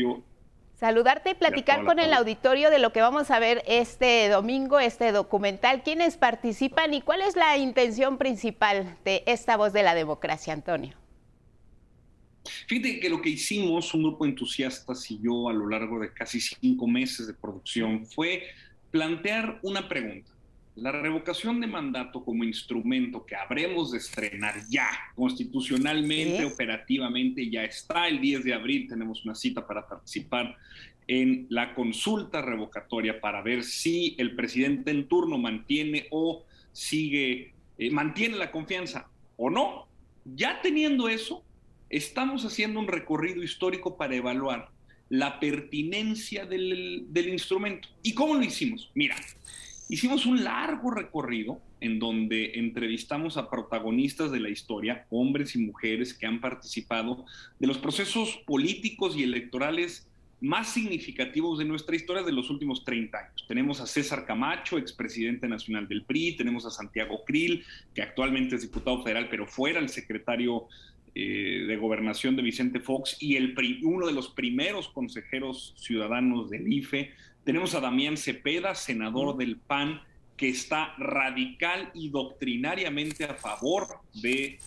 [0.77, 5.11] Saludarte y platicar con el auditorio de lo que vamos a ver este domingo, este
[5.11, 10.53] documental, quiénes participan y cuál es la intención principal de esta voz de la democracia,
[10.53, 10.95] Antonio.
[12.67, 16.13] Fíjate que lo que hicimos, un grupo de entusiastas y yo a lo largo de
[16.13, 18.43] casi cinco meses de producción, fue
[18.91, 20.31] plantear una pregunta.
[20.77, 28.07] La revocación de mandato como instrumento que habremos de estrenar ya, constitucionalmente, operativamente, ya está.
[28.07, 30.55] El 10 de abril tenemos una cita para participar
[31.09, 37.91] en la consulta revocatoria para ver si el presidente en turno mantiene o sigue, eh,
[37.91, 39.09] mantiene la confianza
[39.39, 39.89] o no.
[40.27, 41.43] Ya teniendo eso,
[41.89, 44.69] estamos haciendo un recorrido histórico para evaluar
[45.09, 47.89] la pertinencia del, del instrumento.
[48.03, 48.91] ¿Y cómo lo hicimos?
[48.93, 49.17] Mira,
[49.89, 56.13] Hicimos un largo recorrido en donde entrevistamos a protagonistas de la historia, hombres y mujeres
[56.13, 57.25] que han participado
[57.61, 60.09] de los procesos políticos y electorales
[60.41, 63.45] más significativos de nuestra historia de los últimos 30 años.
[63.47, 67.65] Tenemos a César Camacho, expresidente nacional del PRI, tenemos a Santiago Krill,
[67.95, 70.67] que actualmente es diputado federal, pero fuera el secretario
[71.15, 76.71] eh, de gobernación de Vicente Fox y el, uno de los primeros consejeros ciudadanos del
[76.71, 77.13] IFE.
[77.47, 80.01] Tenemos a Damián Cepeda, senador del PAN,
[80.37, 84.59] que está radical y doctrinariamente a favor del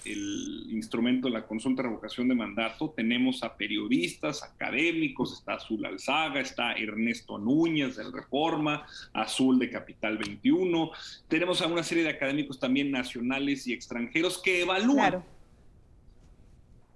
[0.70, 2.94] instrumento de la consulta de revocación de mandato.
[2.96, 10.18] Tenemos a periodistas, académicos, está Azul Alzaga, está Ernesto Núñez del Reforma, Azul de Capital
[10.18, 10.92] 21.
[11.28, 15.26] Tenemos a una serie de académicos también nacionales y extranjeros que evalúan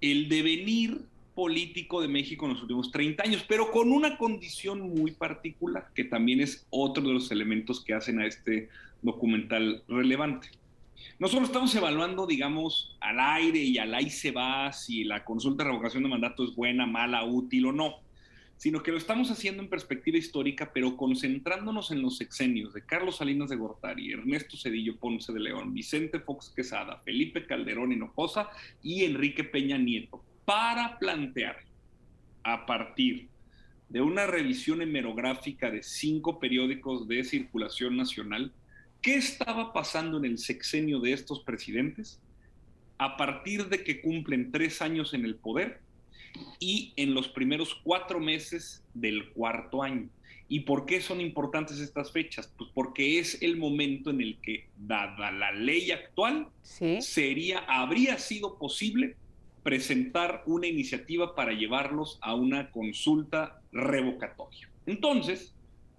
[0.00, 1.02] el devenir
[1.34, 6.04] político de México en los últimos 30 años, pero con una condición muy particular, que
[6.04, 8.68] también es otro de los elementos que hacen a este
[9.02, 10.48] documental relevante.
[11.18, 15.64] No solo estamos evaluando, digamos, al aire y al ahí se va si la consulta
[15.64, 17.96] de revocación de mandato es buena, mala, útil o no,
[18.56, 23.16] sino que lo estamos haciendo en perspectiva histórica, pero concentrándonos en los sexenios de Carlos
[23.16, 28.48] Salinas de Gortari, Ernesto Cedillo Ponce de León, Vicente Fox Quesada, Felipe Calderón Hinojosa
[28.82, 31.56] y Enrique Peña Nieto, para plantear
[32.42, 33.28] a partir
[33.88, 38.52] de una revisión hemerográfica de cinco periódicos de circulación nacional,
[39.00, 42.20] qué estaba pasando en el sexenio de estos presidentes
[42.98, 45.80] a partir de que cumplen tres años en el poder
[46.58, 50.08] y en los primeros cuatro meses del cuarto año.
[50.48, 52.52] ¿Y por qué son importantes estas fechas?
[52.58, 56.48] Pues porque es el momento en el que, dada la ley actual,
[57.00, 59.16] sería, habría sido posible
[59.64, 64.68] presentar una iniciativa para llevarlos a una consulta revocatoria.
[64.86, 65.54] Entonces,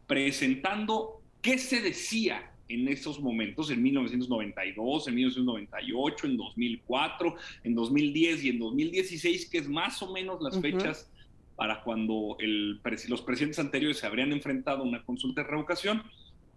[0.07, 8.43] presentando qué se decía en esos momentos, en 1992, en 1998, en 2004, en 2010
[8.43, 11.11] y en 2016, que es más o menos las fechas
[11.55, 16.03] para cuando el, los presidentes anteriores se habrían enfrentado a una consulta de revocación,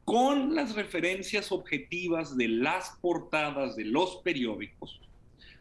[0.05, 5.01] con las referencias objetivas de las portadas de los periódicos,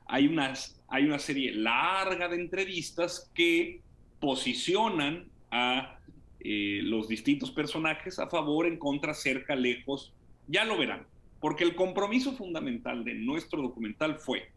[0.06, 3.82] hay, unas, hay una serie larga de entrevistas que
[4.20, 6.00] posicionan a
[6.40, 10.14] eh, los distintos personajes a favor, en contra, cerca, lejos.
[10.48, 11.06] Ya lo verán,
[11.40, 14.50] porque el compromiso fundamental de nuestro documental fue,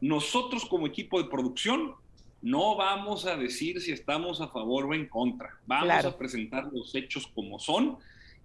[0.00, 1.94] nosotros como equipo de producción
[2.40, 6.94] no vamos a decir si estamos a favor o en contra, vamos a presentar los
[6.94, 7.98] hechos como son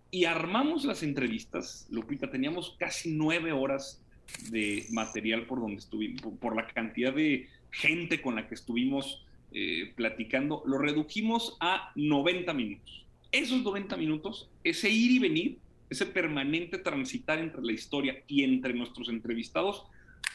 [0.10, 1.88] y armamos las entrevistas.
[1.90, 4.03] Lupita, teníamos casi nueve horas
[4.50, 9.92] de material por donde estuvimos, por la cantidad de gente con la que estuvimos eh,
[9.96, 13.06] platicando, lo redujimos a 90 minutos.
[13.32, 15.58] Esos 90 minutos, ese ir y venir,
[15.90, 19.84] ese permanente transitar entre la historia y entre nuestros entrevistados,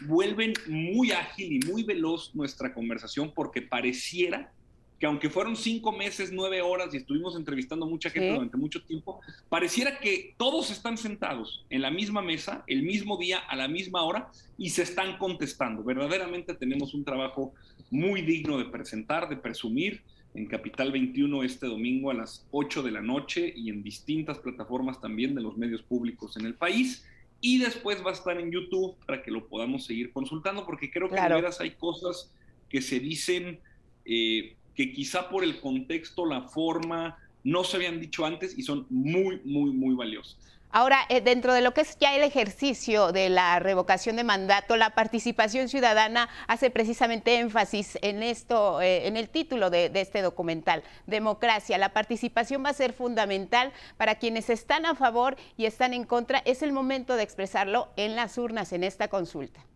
[0.06, 4.52] vuelven muy ágil y muy veloz nuestra conversación porque pareciera
[4.98, 9.20] que aunque fueron cinco meses, nueve horas y estuvimos entrevistando mucha gente durante mucho tiempo,
[9.48, 14.02] pareciera que todos están sentados en la misma mesa, el mismo día, a la misma
[14.02, 15.84] hora, y se están contestando.
[15.84, 17.54] Verdaderamente tenemos un trabajo
[17.90, 20.02] muy digno de presentar, de presumir
[20.34, 25.00] en Capital 21 este domingo a las 8 de la noche y en distintas plataformas
[25.00, 27.06] también de los medios públicos en el país.
[27.40, 31.08] Y después va a estar en YouTube para que lo podamos seguir consultando, porque creo
[31.08, 32.32] que de veras hay cosas
[32.68, 33.60] que se dicen
[34.04, 38.86] eh, que quizá por el contexto, la forma, no se habían dicho antes y son
[38.90, 40.38] muy, muy, muy valiosos.
[40.70, 44.76] Ahora, eh, dentro de lo que es ya el ejercicio de la revocación de mandato,
[44.76, 50.22] la participación ciudadana hace precisamente énfasis en esto, eh, en el título de, de, este
[50.22, 51.76] documental, democracia.
[51.76, 56.38] La participación va a ser fundamental para quienes están a favor y están en contra.
[56.44, 59.66] Es el momento de expresarlo en las urnas, en esta consulta.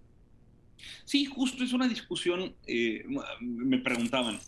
[1.04, 3.04] Sí, justo es una discusión, eh,
[3.40, 4.38] me preguntaban,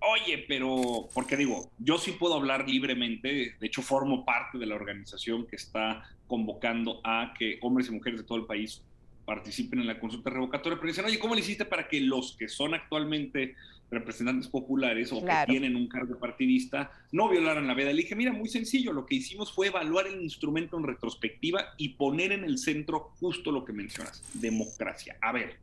[0.00, 4.74] oye, pero, porque digo, yo sí puedo hablar libremente, de hecho formo parte de la
[4.74, 8.82] organización que está convocando a que hombres y mujeres de todo el país
[9.24, 12.48] participen en la consulta revocatoria, pero dicen, oye, ¿cómo le hiciste para que los que
[12.48, 13.54] son actualmente
[13.90, 17.92] representantes populares o que tienen un cargo partidista no violaran la veda?
[17.92, 21.90] Le dije, mira, muy sencillo, lo que hicimos fue evaluar el instrumento en retrospectiva y
[21.90, 25.16] poner en el centro justo lo que mencionas, democracia.
[25.20, 25.58] A ver,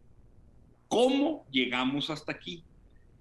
[0.88, 2.64] ¿cómo llegamos hasta aquí?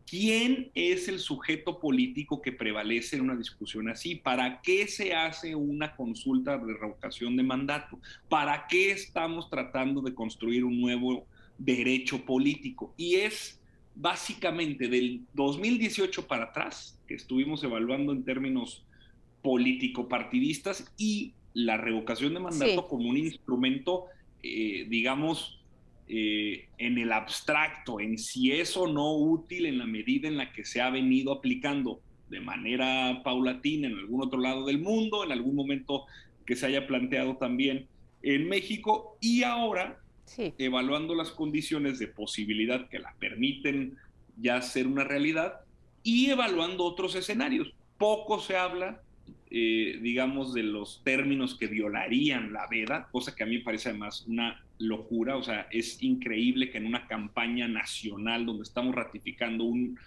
[0.07, 4.15] ¿Quién es el sujeto político que prevalece en una discusión así?
[4.15, 7.99] ¿Para qué se hace una consulta de revocación de mandato?
[8.29, 11.27] ¿Para qué estamos tratando de construir un nuevo
[11.59, 12.95] derecho político?
[12.97, 13.61] Y es
[13.97, 18.85] básicamente del 2018 para atrás, que estuvimos evaluando en términos
[19.43, 24.05] político-partidistas, y la revocación de mandato como un instrumento,
[24.43, 25.56] eh, digamos,
[26.09, 30.53] eh, en el abstracto, en si es o no útil en la medida en la
[30.53, 35.33] que se ha venido aplicando de manera paulatina en algún otro lado del mundo, en
[35.33, 36.07] algún momento
[36.45, 37.87] que se haya planteado también
[38.23, 40.01] en México y ahora
[40.59, 43.97] evaluando las condiciones de posibilidad que la permiten
[44.37, 45.61] ya ser una realidad
[46.03, 47.73] y evaluando otros escenarios.
[47.97, 49.01] Poco se habla
[49.49, 53.91] eh, digamos, de los términos que violarían la veda, cosa que a mí me parece
[53.91, 59.65] además una locura, o sea, es increíble que en una campaña nacional donde estamos ratificando
[59.65, 59.99] un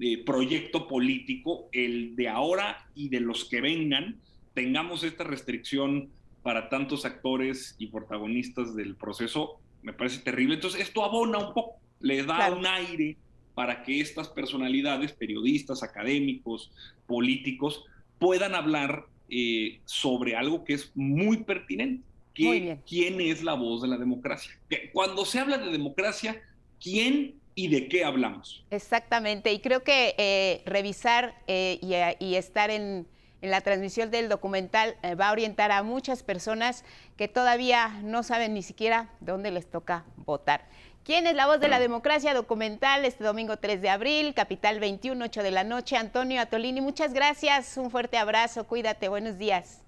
[0.00, 4.16] eh, proyecto político, el de ahora y de los que vengan,
[4.54, 6.10] tengamos esta restricción
[6.42, 10.54] para tantos actores y protagonistas del proceso, me parece terrible.
[10.54, 13.16] Entonces, esto abona un poco, le da un aire
[13.54, 16.70] para que estas personalidades, periodistas, académicos,
[17.06, 17.84] políticos,
[18.18, 22.04] puedan hablar eh, sobre algo que es muy pertinente.
[22.36, 24.52] Que, ¿Quién es la voz de la democracia?
[24.92, 26.40] cuando se habla de democracia,
[26.80, 28.64] ¿quién y de qué hablamos?
[28.70, 31.78] Exactamente, y creo que eh, revisar eh,
[32.20, 33.06] y, estar en,
[33.40, 36.84] en, la transmisión del documental va a orientar a muchas personas
[37.16, 40.66] que todavía no saben ni siquiera dónde les toca votar.
[41.06, 42.34] ¿Quién es la voz de la democracia?
[42.34, 45.96] Documental este domingo 3 de abril, Capital 21, 8 de la noche.
[45.96, 47.76] Antonio Atolini, muchas gracias.
[47.76, 48.66] Un fuerte abrazo.
[48.66, 49.08] Cuídate.
[49.08, 49.85] Buenos días.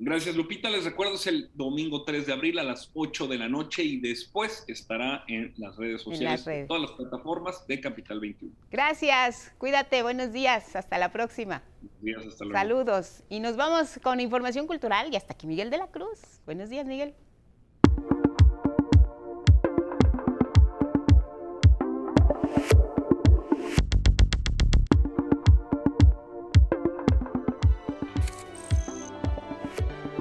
[0.00, 0.70] Gracias, Lupita.
[0.70, 3.98] Les recuerdo, es el domingo 3 de abril a las 8 de la noche y
[4.00, 8.54] después estará en las redes sociales, en, todas las plataformas de Capital 21.
[8.70, 11.62] Gracias, cuídate, buenos días, hasta la próxima.
[11.80, 12.58] Buenos días, hasta luego.
[12.58, 13.24] Saludos.
[13.28, 16.20] Y nos vamos con información cultural y hasta aquí Miguel de la Cruz.
[16.46, 17.14] Buenos días, Miguel.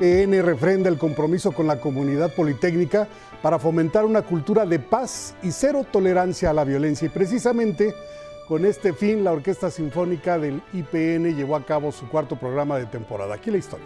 [0.01, 3.07] EN refrenda el compromiso con la comunidad politécnica
[3.41, 7.07] para fomentar una cultura de paz y cero tolerancia a la violencia.
[7.07, 7.93] Y precisamente
[8.47, 12.85] con este fin, la Orquesta Sinfónica del IPN llevó a cabo su cuarto programa de
[12.85, 13.35] temporada.
[13.35, 13.85] Aquí la historia.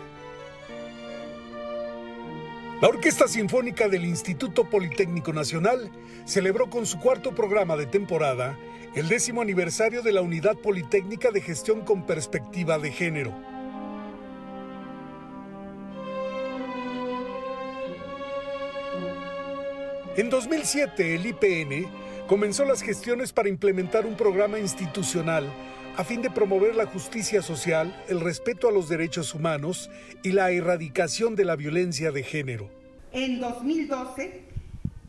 [2.82, 5.91] La Orquesta Sinfónica del Instituto Politécnico Nacional
[6.26, 8.57] celebró con su cuarto programa de temporada
[8.95, 13.51] el décimo aniversario de la Unidad Politécnica de Gestión con Perspectiva de Género
[20.18, 21.88] En 2007, el IPN
[22.28, 25.45] comenzó las gestiones para implementar un programa institucional
[25.95, 29.89] a fin de promover la justicia social, el respeto a los derechos humanos
[30.22, 32.70] y la erradicación de la violencia de género.
[33.14, 34.41] En 2012,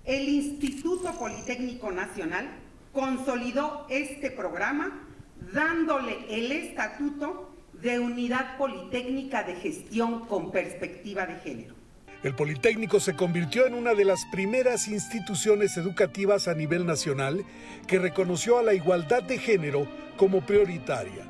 [0.05, 2.51] el Instituto Politécnico Nacional
[2.93, 5.05] consolidó este programa
[5.53, 7.51] dándole el estatuto
[7.83, 11.82] de Unidad Politécnica de Gestión con Perspectiva de Género.
[12.23, 17.45] El Politécnico se convirtió en una de las primeras instituciones educativas a nivel nacional
[17.89, 21.27] que reconoció a la igualdad de género como prioritaria.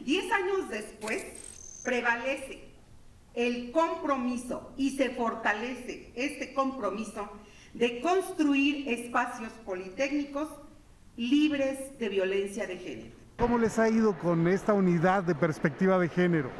[0.00, 1.24] Diez años después,
[1.84, 2.64] prevalece
[3.34, 7.30] el compromiso y se fortalece este compromiso
[7.72, 10.48] de construir espacios politécnicos
[11.16, 13.16] libres de violencia de género.
[13.38, 16.50] ¿Cómo les ha ido con esta unidad de perspectiva de género?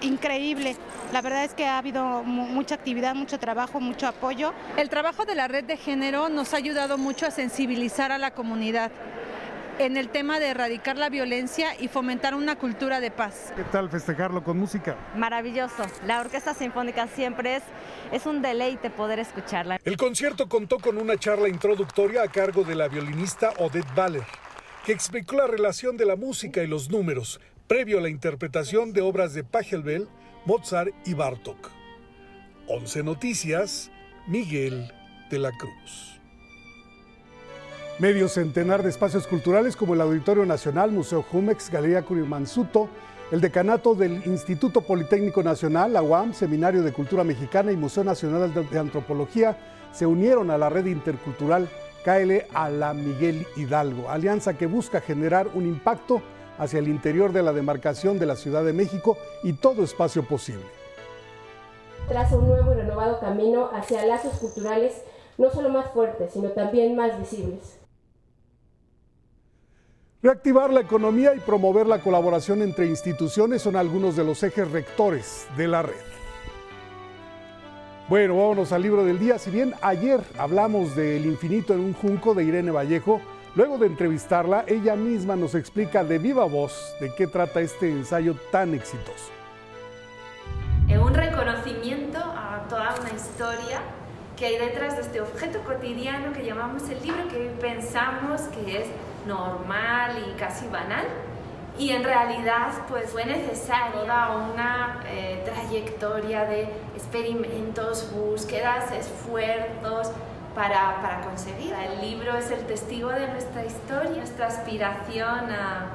[0.00, 0.76] Increíble.
[1.12, 4.52] La verdad es que ha habido mucha actividad, mucho trabajo, mucho apoyo.
[4.76, 8.30] El trabajo de la red de género nos ha ayudado mucho a sensibilizar a la
[8.30, 8.90] comunidad
[9.80, 13.52] en el tema de erradicar la violencia y fomentar una cultura de paz.
[13.56, 14.96] ¿Qué tal festejarlo con música?
[15.16, 15.84] Maravilloso.
[16.06, 17.62] La Orquesta Sinfónica siempre es,
[18.12, 19.80] es un deleite poder escucharla.
[19.82, 24.26] El concierto contó con una charla introductoria a cargo de la violinista Odette Baller,
[24.84, 27.40] que explicó la relación de la música y los números,
[27.70, 30.08] previo a la interpretación de obras de Pachelbel,
[30.44, 31.70] Mozart y Bartok.
[32.66, 33.92] 11 Noticias,
[34.26, 34.90] Miguel
[35.30, 36.20] de la Cruz.
[38.00, 42.88] Medio centenar de espacios culturales como el Auditorio Nacional, Museo Jumex, Galería Curimansuto,
[43.30, 48.52] el decanato del Instituto Politécnico Nacional, la UAM, Seminario de Cultura Mexicana y Museo Nacional
[48.52, 49.56] de Antropología
[49.92, 51.68] se unieron a la red intercultural
[52.04, 56.20] KL a la Miguel Hidalgo, alianza que busca generar un impacto
[56.60, 60.66] hacia el interior de la demarcación de la Ciudad de México y todo espacio posible.
[62.06, 65.02] Traza un nuevo y renovado camino hacia lazos culturales
[65.38, 67.78] no solo más fuertes, sino también más visibles.
[70.22, 75.46] Reactivar la economía y promover la colaboración entre instituciones son algunos de los ejes rectores
[75.56, 75.94] de la red.
[78.10, 79.38] Bueno, vámonos al libro del día.
[79.38, 83.22] Si bien ayer hablamos del infinito en un junco de Irene Vallejo,
[83.54, 88.34] luego de entrevistarla, ella misma nos explica de viva voz de qué trata este ensayo
[88.50, 89.30] tan exitoso.
[90.88, 93.80] Un reconocimiento a toda una historia
[94.36, 98.86] que hay detrás de este objeto cotidiano que llamamos el libro, que pensamos que es
[99.26, 101.04] normal y casi banal.
[101.78, 110.12] Y en realidad pues fue necesaria una eh, trayectoria de experimentos, búsquedas, esfuerzos
[110.54, 111.72] para, para, conseguir.
[111.74, 115.90] El libro es el testigo de nuestra historia, nuestra aspiración a,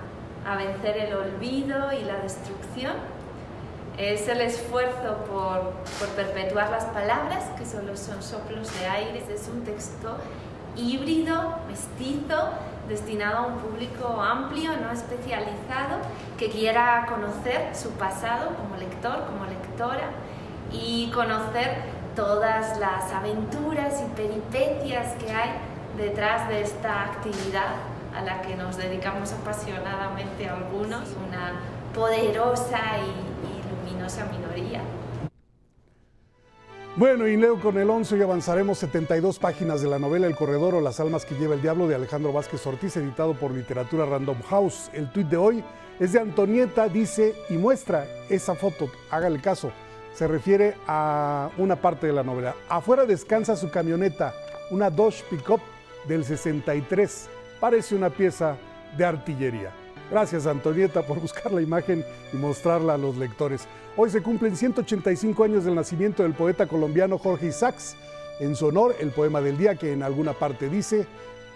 [0.45, 2.93] a vencer el olvido y la destrucción.
[3.97, 9.23] Es el esfuerzo por, por perpetuar las palabras, que solo son soplos de aire.
[9.29, 10.17] Es un texto
[10.75, 12.49] híbrido, mestizo,
[12.87, 15.99] destinado a un público amplio, no especializado,
[16.37, 20.09] que quiera conocer su pasado como lector, como lectora
[20.71, 25.51] y conocer todas las aventuras y peripecias que hay
[25.97, 27.75] detrás de esta actividad
[28.15, 31.53] a la que nos dedicamos apasionadamente algunos, una
[31.93, 34.81] poderosa y, y luminosa minoría.
[36.97, 40.75] Bueno, y leo con el 11 y avanzaremos 72 páginas de la novela El Corredor
[40.75, 44.41] o Las Almas que lleva el Diablo de Alejandro Vázquez Ortiz, editado por Literatura Random
[44.43, 44.89] House.
[44.93, 45.63] El tuit de hoy
[45.99, 49.73] es de Antonieta, dice y muestra esa foto, hágale caso.
[50.15, 52.55] Se refiere a una parte de la novela.
[52.69, 54.33] Afuera descansa su camioneta,
[54.71, 55.59] una Dodge Pickup
[56.07, 57.27] del 63.
[57.59, 58.55] Parece una pieza
[58.97, 59.71] de artillería.
[60.09, 63.67] Gracias Antonieta por buscar la imagen y mostrarla a los lectores.
[63.97, 67.97] Hoy se cumplen 185 años del nacimiento del poeta colombiano Jorge Isaacs.
[68.39, 71.07] En su honor, el poema del día que en alguna parte dice,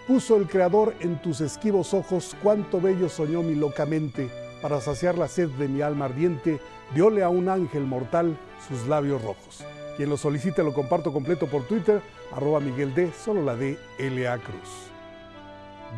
[0.06, 4.28] puso el Creador en tus esquivos ojos cuánto bello soñó mi locamente,
[4.60, 6.60] para saciar la sed de mi alma ardiente,
[6.94, 8.36] diole a un ángel mortal
[8.68, 9.64] sus labios rojos.
[9.96, 12.00] Quien lo solicite lo comparto completo por Twitter,
[12.32, 14.38] arroba Miguel D, solo la D, L.A.
[14.38, 14.90] Cruz.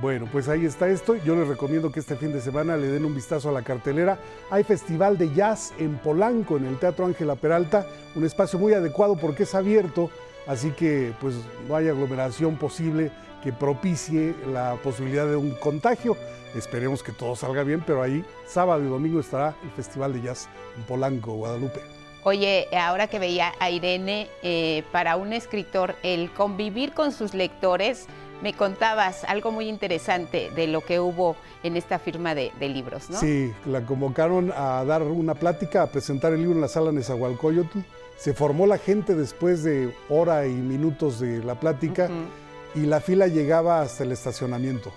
[0.00, 1.16] Bueno, pues ahí está esto.
[1.16, 4.18] Yo les recomiendo que este fin de semana le den un vistazo a la cartelera.
[4.50, 9.16] Hay festival de jazz en Polanco, en el Teatro Ángela Peralta, un espacio muy adecuado
[9.16, 10.10] porque es abierto,
[10.46, 11.34] así que pues
[11.68, 16.16] no hay aglomeración posible que propicie la posibilidad de un contagio.
[16.54, 20.48] Esperemos que todo salga bien, pero ahí sábado y domingo estará el Festival de Jazz
[20.76, 22.01] en Polanco, Guadalupe.
[22.24, 28.06] Oye, ahora que veía a Irene, eh, para un escritor, el convivir con sus lectores,
[28.42, 33.10] me contabas algo muy interesante de lo que hubo en esta firma de, de, libros,
[33.10, 33.18] ¿no?
[33.18, 37.80] Sí, la convocaron a dar una plática, a presentar el libro en la sala Nezahualcóyotl.
[38.18, 42.82] Se formó la gente después de hora y minutos de la plática uh -huh.
[42.82, 44.92] y la fila llegaba hasta el estacionamiento.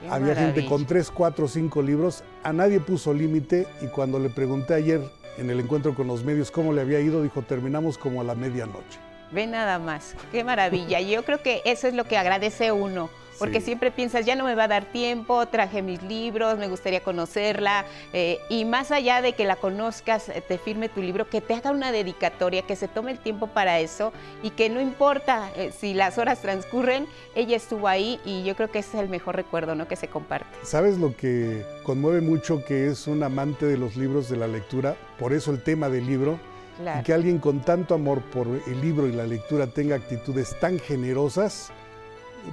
[0.00, 0.52] Qué Había maravilla.
[0.52, 2.22] gente con tres, cuatro, cinco libros.
[2.42, 5.00] A nadie puso límite y cuando le pregunté ayer
[5.38, 8.34] en el encuentro con los medios cómo le había ido, dijo, terminamos como a la
[8.34, 8.98] medianoche.
[9.32, 11.00] Ve nada más, qué maravilla.
[11.00, 13.66] Yo creo que eso es lo que agradece uno, porque Sí.
[13.66, 17.84] siempre piensas, ya no me va a dar tiempo, traje mis libros, me gustaría conocerla,
[18.12, 21.54] eh, y más allá de que la conozcas, eh, te firme tu libro, que te
[21.54, 24.12] haga una dedicatoria, que se tome el tiempo para eso
[24.42, 28.70] y que no importa eh, si las horas transcurren, ella estuvo ahí y yo creo
[28.70, 29.88] que ese es el mejor recuerdo ¿no?
[29.88, 30.46] que se comparte.
[30.62, 34.96] ¿Sabes lo que conmueve mucho que es un amante de los libros, de la lectura?
[35.18, 36.38] Por eso el tema del libro.
[36.78, 37.00] Claro.
[37.00, 40.80] Y que alguien con tanto amor por el libro y la lectura tenga actitudes tan
[40.80, 41.70] generosas.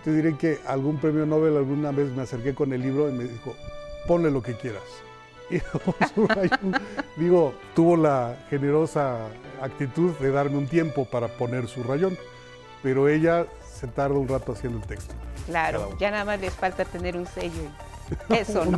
[0.04, 3.26] Te diré que algún premio Nobel alguna vez me acerqué con el libro y me
[3.26, 3.56] dijo,
[4.08, 4.84] ponle lo que quieras.
[7.18, 9.28] Y digo, tuvo la generosa
[9.62, 12.18] actitud de darme un tiempo para poner su rayón,
[12.82, 15.14] pero ella se tarda un rato haciendo el texto.
[15.46, 17.64] Claro, ya nada más les falta tener un sello.
[18.30, 18.78] Eso no.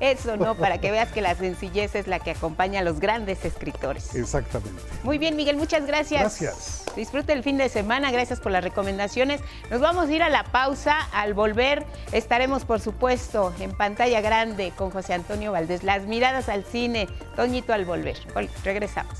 [0.00, 3.44] Eso no, para que veas que la sencillez es la que acompaña a los grandes
[3.44, 4.14] escritores.
[4.14, 4.80] Exactamente.
[5.02, 6.20] Muy bien, Miguel, muchas gracias.
[6.20, 6.84] Gracias.
[6.96, 9.40] Disfrute el fin de semana, gracias por las recomendaciones.
[9.70, 10.96] Nos vamos a ir a la pausa.
[11.12, 15.82] Al volver estaremos, por supuesto, en pantalla grande con José Antonio Valdés.
[15.84, 18.16] Las miradas al cine, Toñito al volver.
[18.34, 19.18] Vol- Regresamos.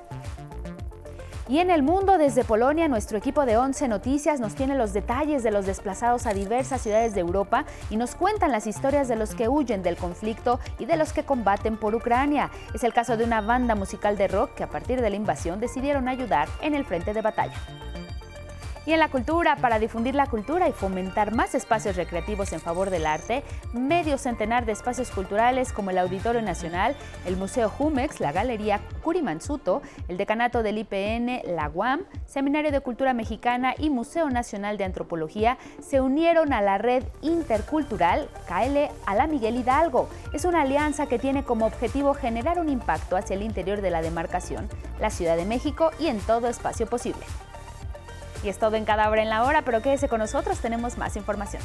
[1.48, 5.42] Y en el mundo, desde Polonia, nuestro equipo de 11 Noticias nos tiene los detalles
[5.42, 9.34] de los desplazados a diversas ciudades de Europa y nos cuentan las historias de los
[9.34, 12.50] que huyen del conflicto y de los que combaten por Ucrania.
[12.74, 15.58] Es el caso de una banda musical de rock que a partir de la invasión
[15.58, 17.56] decidieron ayudar en el frente de batalla.
[18.84, 22.90] Y en la cultura, para difundir la cultura y fomentar más espacios recreativos en favor
[22.90, 28.32] del arte, medio centenar de espacios culturales como el Auditorio Nacional, el Museo Jumex, la
[28.32, 34.78] Galería Curimansuto, el Decanato del IPN, la UAM, Seminario de Cultura Mexicana y Museo Nacional
[34.78, 40.08] de Antropología se unieron a la red intercultural KL a la Miguel Hidalgo.
[40.32, 44.02] Es una alianza que tiene como objetivo generar un impacto hacia el interior de la
[44.02, 44.68] demarcación,
[45.00, 47.22] la Ciudad de México y en todo espacio posible.
[48.42, 51.16] Y es todo en cada hora en la hora, pero quédese con nosotros, tenemos más
[51.16, 51.62] información.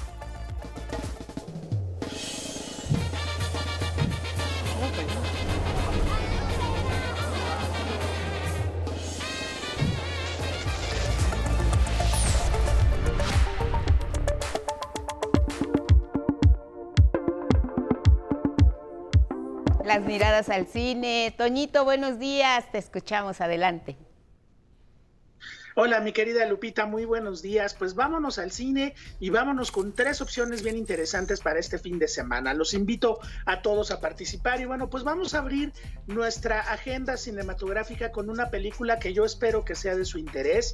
[19.84, 21.34] Las miradas al cine.
[21.38, 23.96] Toñito, buenos días, te escuchamos, adelante.
[25.80, 27.76] Hola, mi querida Lupita, muy buenos días.
[27.76, 32.08] Pues vámonos al cine y vámonos con tres opciones bien interesantes para este fin de
[32.08, 32.56] semana.
[32.56, 35.72] Los invito a todos a participar y bueno, pues vamos a abrir
[36.08, 40.74] nuestra agenda cinematográfica con una película que yo espero que sea de su interés.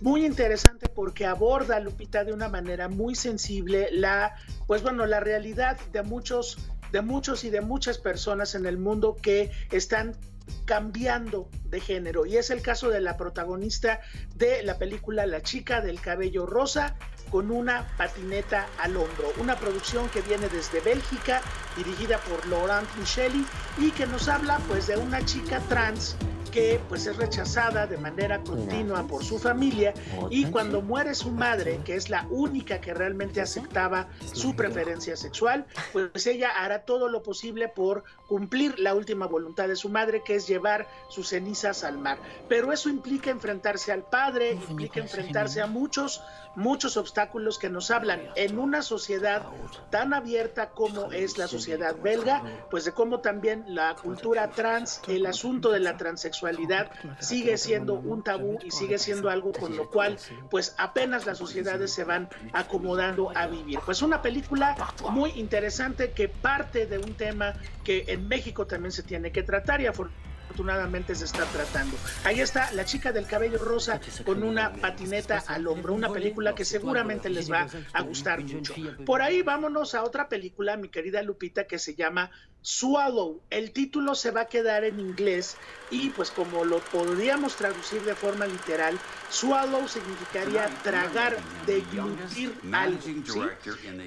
[0.00, 4.34] Muy interesante porque aborda, Lupita, de una manera muy sensible la,
[4.66, 6.58] pues bueno, la realidad de muchos
[6.90, 10.16] de muchos y de muchas personas en el mundo que están
[10.64, 12.26] cambiando de género.
[12.26, 14.00] Y es el caso de la protagonista
[14.36, 16.96] de la película La chica del cabello rosa
[17.30, 19.32] con una patineta al hombro.
[19.38, 21.40] Una producción que viene desde Bélgica,
[21.76, 23.44] dirigida por Laurent Micheli
[23.78, 26.16] y que nos habla pues de una chica trans
[26.50, 29.94] que pues es rechazada de manera continua por su familia
[30.30, 35.66] y cuando muere su madre, que es la única que realmente aceptaba su preferencia sexual,
[35.92, 40.34] pues ella hará todo lo posible por cumplir la última voluntad de su madre, que
[40.34, 42.18] es llevar sus cenizas al mar.
[42.48, 46.20] Pero eso implica enfrentarse al padre, implica enfrentarse a muchos
[46.56, 47.19] muchos obstáculos
[47.60, 49.42] que nos hablan en una sociedad
[49.90, 55.26] tan abierta como es la sociedad belga, pues de cómo también la cultura trans, el
[55.26, 60.16] asunto de la transexualidad sigue siendo un tabú y sigue siendo algo con lo cual
[60.50, 63.80] pues apenas las sociedades se van acomodando a vivir.
[63.84, 64.76] Pues una película
[65.10, 67.54] muy interesante que parte de un tema
[67.84, 71.96] que en México también se tiene que tratar y afortunadamente afortunadamente se está tratando.
[72.24, 76.64] Ahí está La chica del cabello rosa con una patineta al hombro, una película que
[76.64, 78.74] seguramente les va a gustar mucho.
[79.06, 82.30] Por ahí vámonos a otra película, mi querida Lupita, que se llama
[82.62, 83.40] Swallow.
[83.50, 85.56] El título se va a quedar en inglés
[85.90, 88.98] y pues como lo podríamos traducir de forma literal,
[89.28, 91.36] swallow significaría tragar,
[91.66, 93.00] deglutir algo.
[93.02, 93.40] ¿sí?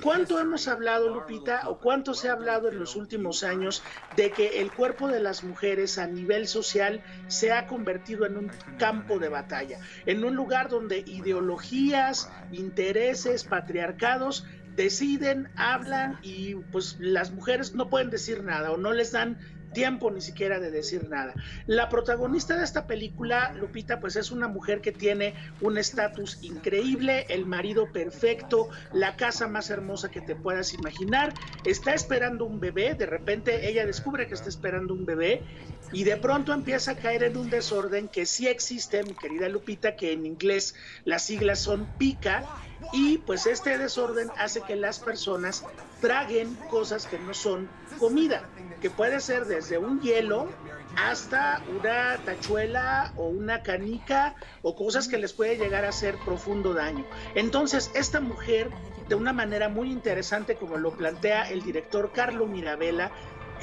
[0.01, 3.84] ¿Cuánto hemos hablado, Lupita, o cuánto se ha hablado en los últimos años
[4.16, 8.51] de que el cuerpo de las mujeres a nivel social se ha convertido en un
[8.78, 14.45] campo de batalla, en un lugar donde ideologías, intereses, patriarcados
[14.76, 19.38] deciden, hablan y pues las mujeres no pueden decir nada o no les dan
[19.74, 21.34] tiempo ni siquiera de decir nada.
[21.65, 27.26] La protagonista de esta película, Lupita, pues es una mujer que tiene un estatus increíble,
[27.30, 31.34] el marido perfecto, la casa más hermosa que te puedas imaginar,
[31.65, 35.43] está esperando un bebé, de repente ella descubre que está esperando un bebé
[35.91, 39.95] y de pronto empieza a caer en un desorden que sí existe, mi querida Lupita,
[39.95, 42.45] que en inglés las siglas son pica
[42.91, 45.65] y pues este desorden hace que las personas
[45.99, 48.49] traguen cosas que no son comida,
[48.81, 50.49] que puede ser desde un hielo
[50.95, 56.73] hasta una tachuela o una canica o cosas que les puede llegar a hacer profundo
[56.73, 57.05] daño.
[57.34, 58.69] Entonces, esta mujer,
[59.07, 63.11] de una manera muy interesante, como lo plantea el director Carlo Mirabella,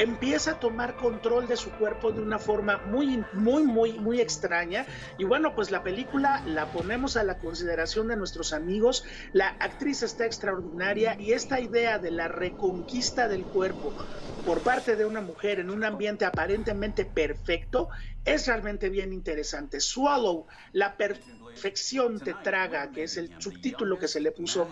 [0.01, 4.87] empieza a tomar control de su cuerpo de una forma muy, muy, muy, muy extraña.
[5.19, 9.05] Y bueno, pues la película la ponemos a la consideración de nuestros amigos.
[9.33, 13.95] La actriz está extraordinaria y esta idea de la reconquista del cuerpo
[14.43, 17.91] por parte de una mujer en un ambiente aparentemente perfecto
[18.25, 19.81] es realmente bien interesante.
[19.81, 24.69] Swallow, la perfección te traga, que es el subtítulo que se le puso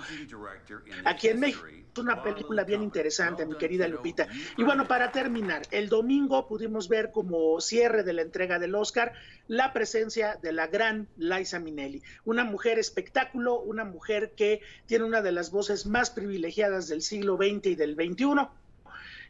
[1.05, 1.67] aquí en México
[1.99, 4.29] una película bien interesante, mi querida Lupita.
[4.57, 9.13] Y bueno, para terminar, el domingo pudimos ver como cierre de la entrega del Oscar
[9.47, 15.23] la presencia de la gran Liza Minnelli, una mujer espectáculo, una mujer que tiene una
[15.23, 18.49] de las voces más privilegiadas del siglo XX y del XXI.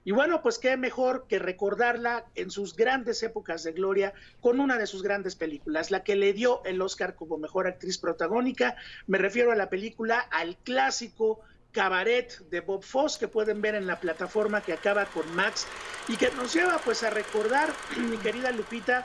[0.08, 4.78] Y bueno, pues qué mejor que recordarla en sus grandes épocas de gloria con una
[4.78, 8.74] de sus grandes películas, la que le dio el Oscar como mejor actriz protagónica.
[9.06, 11.42] Me refiero a la película, al clásico
[11.72, 15.66] Cabaret de Bob Foss que pueden ver en la plataforma que acaba con Max
[16.08, 19.04] y que nos lleva pues a recordar, mi querida Lupita,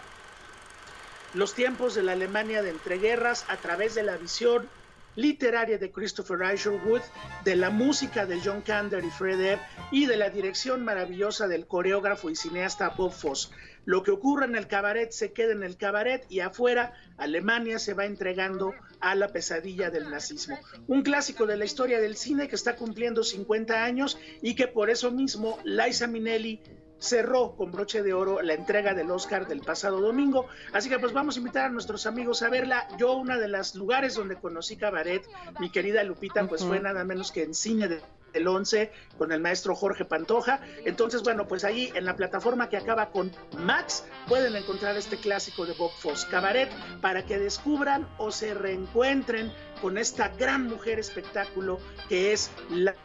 [1.34, 4.70] los tiempos de la Alemania de entreguerras a través de la visión
[5.16, 7.02] literaria de Christopher Isherwood,
[7.44, 9.60] de la música de John Kander y Fred Ebb
[9.92, 13.52] y de la dirección maravillosa del coreógrafo y cineasta Bob Foss.
[13.86, 17.94] Lo que ocurre en el cabaret se queda en el cabaret y afuera Alemania se
[17.94, 20.58] va entregando a la pesadilla del nazismo.
[20.88, 24.90] Un clásico de la historia del cine que está cumpliendo 50 años y que por
[24.90, 26.62] eso mismo Liza Minnelli
[27.04, 30.48] cerró con broche de oro la entrega del Oscar del pasado domingo.
[30.72, 32.88] Así que pues vamos a invitar a nuestros amigos a verla.
[32.98, 35.24] Yo una de las lugares donde conocí cabaret,
[35.60, 38.02] mi querida Lupita, pues fue nada menos que en cine de
[38.34, 40.62] el 11 con el maestro Jorge Pantoja.
[40.86, 45.66] Entonces, bueno, pues ahí en la plataforma que acaba con Max pueden encontrar este clásico
[45.66, 49.52] de Bob Foss, Cabaret, para que descubran o se reencuentren
[49.82, 51.78] con esta gran mujer espectáculo
[52.10, 52.96] que es la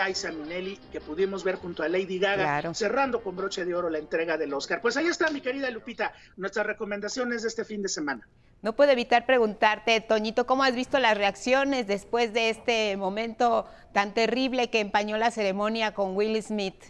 [0.00, 3.98] Kaisa Minelli, que pudimos ver junto a Lady Gaga, cerrando con broche de oro la
[3.98, 4.80] entrega del Oscar.
[4.80, 8.26] Pues ahí está, mi querida Lupita, nuestras recomendaciones de este fin de semana.
[8.62, 14.14] No puedo evitar preguntarte, Toñito, ¿cómo has visto las reacciones después de este momento tan
[14.14, 16.82] terrible que empañó la ceremonia con Will Smith?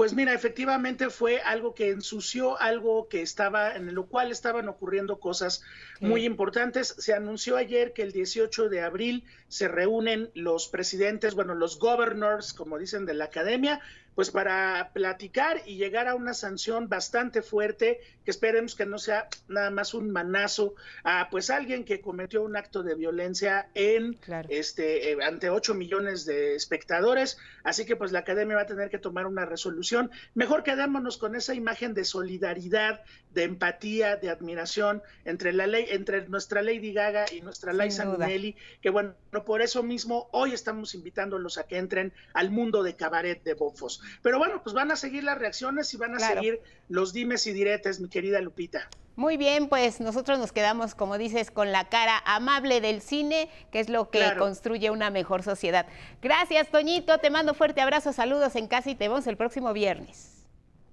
[0.00, 5.20] Pues mira, efectivamente fue algo que ensució algo que estaba, en lo cual estaban ocurriendo
[5.20, 5.62] cosas
[6.00, 6.94] muy importantes.
[6.96, 12.54] Se anunció ayer que el 18 de abril se reúnen los presidentes, bueno, los governors,
[12.54, 13.82] como dicen, de la academia,
[14.14, 19.28] pues para platicar y llegar a una sanción bastante fuerte, que esperemos que no sea
[19.48, 25.12] nada más un manazo a pues alguien que cometió un acto de violencia en este
[25.12, 28.98] eh, ante 8 millones de espectadores, así que pues la academia va a tener que
[28.98, 30.10] tomar una resolución.
[30.34, 33.02] Mejor quedémonos con esa imagen de solidaridad,
[33.32, 38.56] de empatía, de admiración entre la ley entre nuestra Lady Gaga y nuestra Liza Minnelli,
[38.82, 43.42] que bueno, por eso mismo hoy estamos invitándolos a que entren al mundo de cabaret
[43.42, 43.99] de Bofos.
[44.22, 47.52] Pero bueno, pues van a seguir las reacciones y van a seguir los dimes y
[47.52, 48.88] diretes, mi querida Lupita.
[49.16, 53.80] Muy bien, pues nosotros nos quedamos, como dices, con la cara amable del cine, que
[53.80, 55.86] es lo que construye una mejor sociedad.
[56.22, 60.40] Gracias, Toñito, te mando fuerte abrazo, saludos en casa y te vemos el próximo viernes.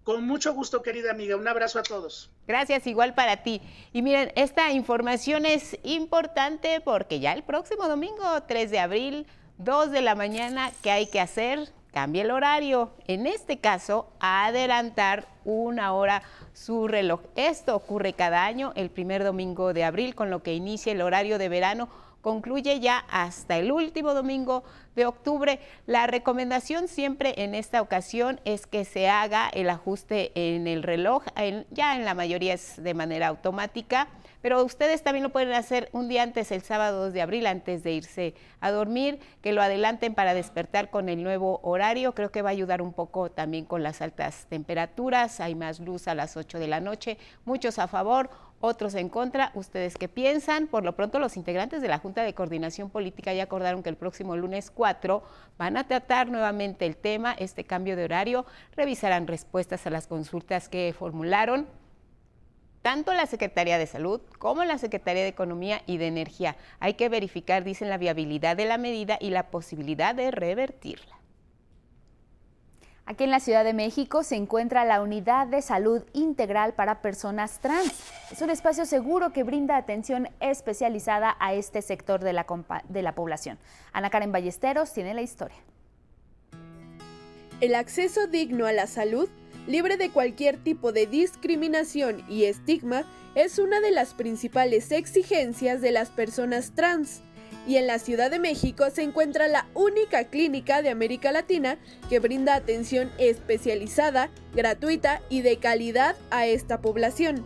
[0.04, 1.36] Con mucho gusto, querida amiga.
[1.36, 2.32] Un abrazo a todos.
[2.48, 3.62] Gracias, igual para ti.
[3.92, 9.28] Y miren, esta información es importante porque ya el próximo domingo, 3 de abril,
[9.58, 11.70] 2 de la mañana, ¿qué hay que hacer?
[11.98, 12.92] Cambia el horario.
[13.08, 16.22] En este caso, adelantar una hora
[16.54, 17.22] su reloj.
[17.36, 21.40] Esto ocurre cada año, el primer domingo de abril, con lo que inicia el horario
[21.40, 21.90] de verano
[22.22, 24.64] concluye ya hasta el último domingo
[24.96, 25.60] de octubre.
[25.88, 31.24] La recomendación siempre en esta ocasión es que se haga el ajuste en el reloj,
[31.72, 34.08] ya en la mayoría es de manera automática,
[34.42, 37.84] pero ustedes también lo pueden hacer un día antes, el sábado 2 de abril, antes
[37.84, 42.14] de irse a dormir, que lo adelanten para despertar con el nuevo horario.
[42.14, 46.08] Creo que va a ayudar un poco también con las altas temperaturas, hay más luz
[46.08, 48.30] a las 8 de la noche, muchos a favor,
[48.60, 49.52] otros en contra.
[49.54, 50.68] ¿Ustedes qué piensan?
[50.68, 53.98] Por lo pronto, los integrantes de la Junta de Coordinación Política ya acordaron que el
[53.98, 55.24] próximo lunes 4
[55.58, 60.70] van a tratar nuevamente el tema, este cambio de horario, revisarán respuestas a las consultas
[60.70, 61.68] que formularon
[62.82, 66.56] tanto la Secretaría de Salud como la Secretaría de Economía y de Energía.
[66.80, 71.18] Hay que verificar, dicen, la viabilidad de la medida y la posibilidad de revertirla.
[73.10, 77.60] Aquí en la Ciudad de México se encuentra la Unidad de Salud Integral para Personas
[77.60, 77.94] Trans.
[78.34, 82.46] Es un espacio seguro que brinda atención especializada a este sector de la,
[82.90, 83.60] de la población.
[83.94, 85.56] Ana Karen Ballesteros tiene la historia.
[87.62, 89.30] El acceso digno a la salud,
[89.68, 93.06] libre de cualquier tipo de discriminación y estigma,
[93.36, 97.22] es una de las principales exigencias de las personas trans
[97.68, 101.78] y en la Ciudad de México se encuentra la única clínica de América Latina
[102.10, 107.46] que brinda atención especializada, gratuita y de calidad a esta población.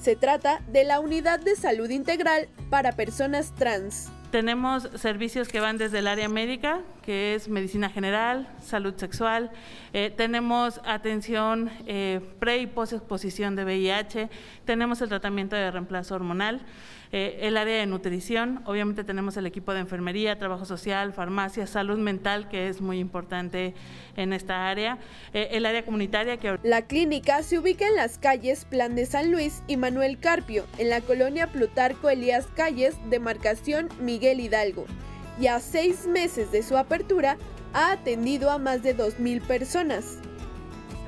[0.00, 4.10] Se trata de la Unidad de Salud Integral para Personas Trans.
[4.32, 9.50] Tenemos servicios que van desde el área médica, que es medicina general, salud sexual.
[9.92, 14.30] Eh, tenemos atención eh, pre y post exposición de VIH.
[14.64, 16.62] Tenemos el tratamiento de reemplazo hormonal.
[17.14, 21.98] Eh, el área de nutrición, obviamente tenemos el equipo de enfermería, trabajo social, farmacia, salud
[21.98, 23.74] mental, que es muy importante
[24.16, 24.98] en esta área,
[25.34, 26.58] eh, el área comunitaria que...
[26.62, 30.88] La clínica se ubica en las calles Plan de San Luis y Manuel Carpio, en
[30.88, 34.86] la colonia Plutarco Elías Calles, demarcación Miguel Hidalgo,
[35.38, 37.36] y a seis meses de su apertura
[37.74, 40.18] ha atendido a más de 2.000 personas.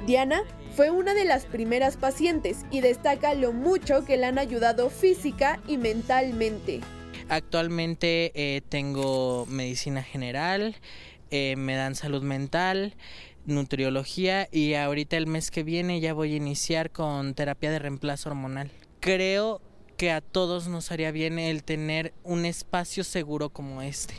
[0.06, 0.42] Diana
[0.76, 5.60] fue una de las primeras pacientes y destaca lo mucho que le han ayudado física
[5.68, 6.80] y mentalmente.
[7.28, 10.74] Actualmente eh, tengo medicina general,
[11.30, 12.94] eh, me dan salud mental,
[13.46, 18.30] nutriología y ahorita el mes que viene ya voy a iniciar con terapia de reemplazo
[18.30, 18.70] hormonal.
[19.00, 19.60] Creo
[19.96, 24.14] que a todos nos haría bien el tener un espacio seguro como este.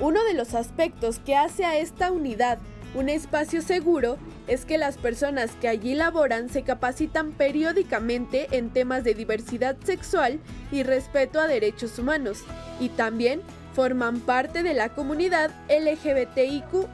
[0.00, 2.58] Uno de los aspectos que hace a esta unidad
[2.94, 9.02] un espacio seguro es que las personas que allí laboran se capacitan periódicamente en temas
[9.04, 10.40] de diversidad sexual
[10.70, 12.40] y respeto a derechos humanos
[12.80, 13.40] y también
[13.74, 16.86] forman parte de la comunidad LGBTIQ.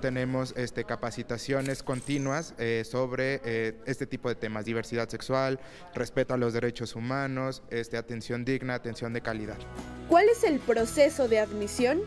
[0.00, 5.60] Tenemos este, capacitaciones continuas eh, sobre eh, este tipo de temas: diversidad sexual,
[5.94, 9.58] respeto a los derechos humanos, este, atención digna, atención de calidad.
[10.08, 12.00] ¿Cuál es el proceso de admisión?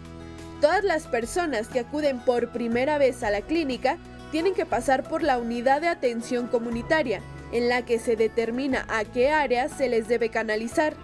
[0.65, 3.99] Todas las personas que acuden por primera vez a la clínica
[4.31, 9.05] tienen que pasar por la unidad de atención comunitaria, en la que se determina a
[9.05, 10.95] qué área se les debe canalizar.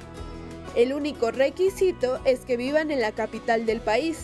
[0.76, 4.18] El único requisito es que vivan en la capital del país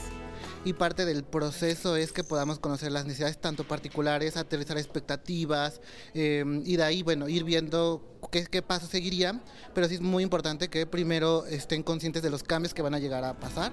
[0.68, 5.80] y parte del proceso es que podamos conocer las necesidades tanto particulares, aterrizar expectativas
[6.14, 9.42] em, y de ahí, bueno, ir viendo qué, qué paso seguiría,
[9.74, 13.00] pero sí es muy importante que primero estén conscientes de los cambios que van a
[13.00, 13.72] llegar a pasar.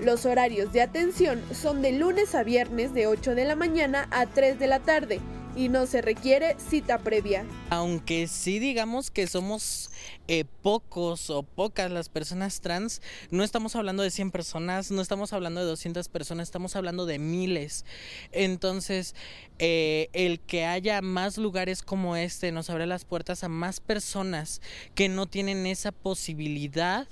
[0.00, 4.24] Los horarios de atención son de lunes a viernes de 8 de la mañana a
[4.24, 5.20] 3 de la tarde
[5.60, 7.44] y no se requiere cita previa.
[7.68, 9.90] Aunque sí digamos que somos
[10.26, 15.34] eh, pocos o pocas las personas trans, no estamos hablando de 100 personas, no estamos
[15.34, 17.84] hablando de 200 personas, estamos hablando de miles.
[18.32, 19.14] Entonces,
[19.58, 24.62] eh, el que haya más lugares como este nos abre las puertas a más personas
[24.94, 27.06] que no tienen esa posibilidad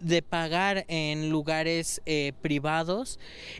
[0.00, 3.18] de pagar en lugares eh, privados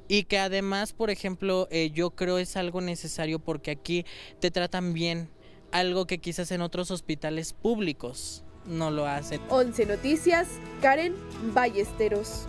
[0.09, 4.05] y que además, por ejemplo, eh, yo creo es algo necesario porque aquí
[4.41, 5.29] te tratan bien,
[5.73, 9.41] algo que quizás en otros hospitales públicos no lo hacen.
[9.49, 10.49] 11 Noticias,
[10.81, 11.15] Karen
[11.55, 12.47] Ballesteros.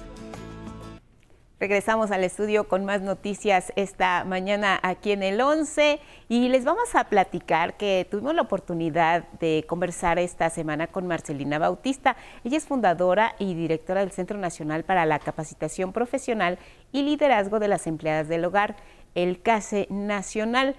[1.59, 5.99] Regresamos al estudio con más noticias esta mañana aquí en el 11
[6.29, 11.57] y les vamos a platicar que tuvimos la oportunidad de conversar esta semana con Marcelina
[11.57, 12.15] Bautista.
[12.43, 16.59] Ella es fundadora y directora del Centro Nacional para la Capacitación Profesional
[16.91, 18.75] y Liderazgo de las Empleadas del Hogar,
[19.15, 20.75] el CASE Nacional.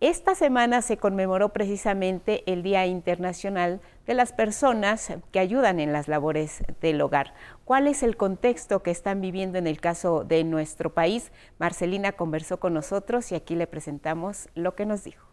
[0.00, 6.08] Esta semana se conmemoró precisamente el Día Internacional de las Personas que ayudan en las
[6.08, 7.34] labores del hogar.
[7.72, 11.32] ¿Cuál es el contexto que están viviendo en el caso de nuestro país?
[11.56, 15.26] Marcelina conversó con nosotros y aquí le presentamos lo que nos dijo.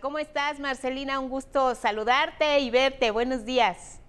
[0.00, 1.18] ¿Cómo estás, Marcelina?
[1.20, 3.10] Un gusto saludarte y verte.
[3.10, 4.00] Buenos días.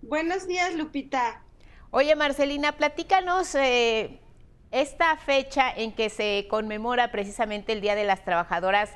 [0.00, 1.42] Buenos días, Lupita.
[1.90, 4.18] Oye, Marcelina, platícanos eh,
[4.70, 8.88] esta fecha en que se conmemora precisamente el Día de las Trabajadoras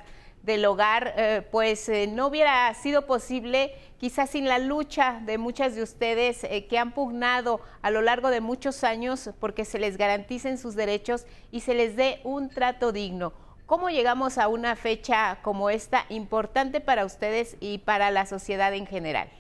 [0.45, 5.75] del Hogar, eh, pues eh, no hubiera sido posible quizás sin la lucha de muchas
[5.75, 10.59] de ustedes que han pugnado a lo largo de muchos años porque se les garanticen
[10.59, 13.33] sus derechos y se les dé un trato digno.
[13.67, 18.87] ¿Cómo llegamos a una fecha como esta importante para ustedes y para la sociedad en
[18.87, 19.31] general?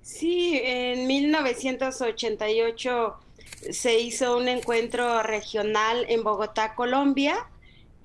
[0.00, 3.18] Sí, en 1988
[3.70, 7.48] se hizo un encuentro regional en Bogotá, Colombia.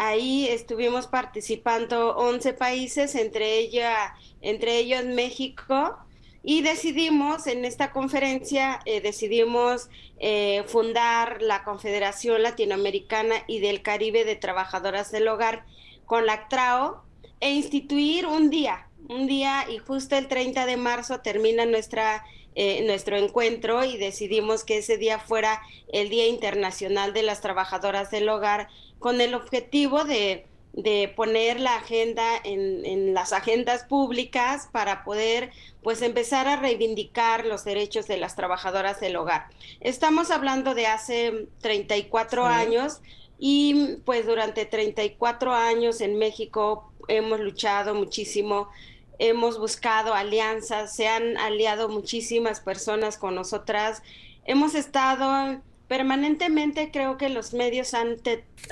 [0.02, 5.98] Ahí estuvimos participando 11 países, entre, ella, ellos México,
[6.42, 14.24] y decidimos en esta conferencia, eh, decidimos eh, fundar la Confederación Latinoamericana y del Caribe
[14.24, 15.66] de Trabajadoras del Hogar
[16.06, 17.04] con la CTRAO
[17.42, 22.24] e instituir un día, un día y justo el 30 de marzo termina nuestra
[22.56, 25.62] eh, nuestro encuentro y decidimos que ese día fuera
[25.94, 28.68] el Día Internacional de las Trabajadoras del Hogar
[29.00, 30.46] con el objetivo de,
[31.16, 35.52] poner la agenda en, en, las agendas públicas para poder
[35.84, 39.48] pues empezar a reivindicar los derechos de las trabajadoras del hogar.
[39.82, 43.02] Estamos hablando de hace 34 años
[43.40, 48.70] y pues durante 34 años en México hemos luchado muchísimo
[49.20, 54.02] hemos buscado alianzas, se han aliado muchísimas personas con nosotras,
[54.46, 58.16] hemos estado permanentemente, creo que los medios han,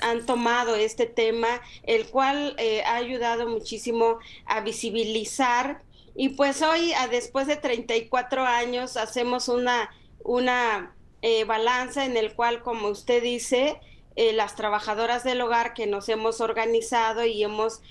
[0.02, 1.48] han tomado este tema,
[1.84, 5.82] el cual eh, ha ayudado muchísimo a visibilizar.
[6.16, 9.90] Y pues hoy, a, después de 34 años, hacemos una,
[10.24, 13.82] una eh, balanza en el cual, como usted dice,
[14.16, 17.82] eh, las trabajadoras del hogar que nos hemos organizado y hemos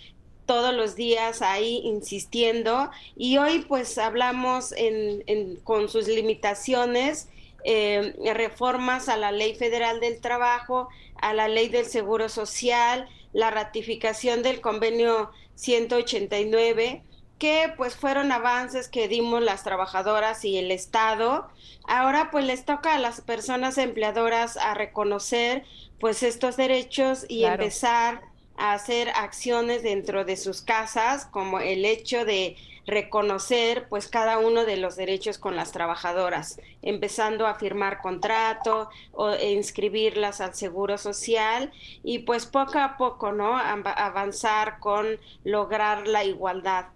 [0.46, 7.28] todos los días ahí insistiendo y hoy pues hablamos en, con sus limitaciones,
[7.68, 10.88] eh, reformas a la Ley Federal del Trabajo,
[11.20, 17.02] a la Ley del Seguro Social, la ratificación del convenio 189
[17.40, 21.48] que pues fueron avances que dimos las trabajadoras y el Estado.
[21.86, 25.64] Ahora pues les toca a las personas empleadoras a reconocer
[25.98, 28.22] pues estos derechos y empezar
[28.56, 32.56] a hacer acciones dentro de sus casas, como el hecho de
[32.87, 39.30] reconocer pues cada uno de los derechos con las trabajadoras, empezando a firmar contrato o
[39.30, 41.72] e inscribirlas al seguro social
[42.03, 43.57] y pues poco a poco, ¿no?
[43.57, 46.87] avanzar con lograr la igualdad.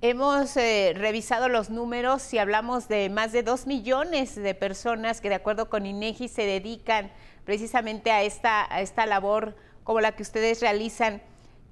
[0.00, 5.28] Hemos eh, revisado los números y hablamos de más de dos millones de personas que
[5.28, 7.12] de acuerdo con INEGI se dedican
[7.44, 11.22] precisamente a esta, a esta labor como la que ustedes realizan.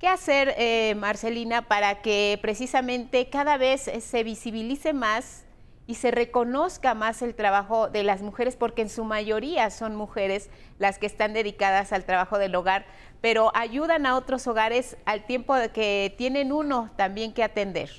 [0.01, 5.45] ¿Qué hacer, eh, Marcelina, para que precisamente cada vez se visibilice más
[5.87, 10.49] y se reconozca más el trabajo de las mujeres, porque en su mayoría son mujeres
[10.79, 12.87] las que están dedicadas al trabajo del hogar,
[13.21, 17.91] pero ayudan a otros hogares al tiempo de que tienen uno también que atender?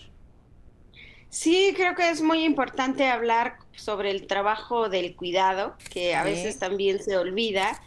[1.29, 6.57] Sí, creo que es muy importante hablar sobre el trabajo del cuidado, que a veces
[6.57, 7.79] también se olvida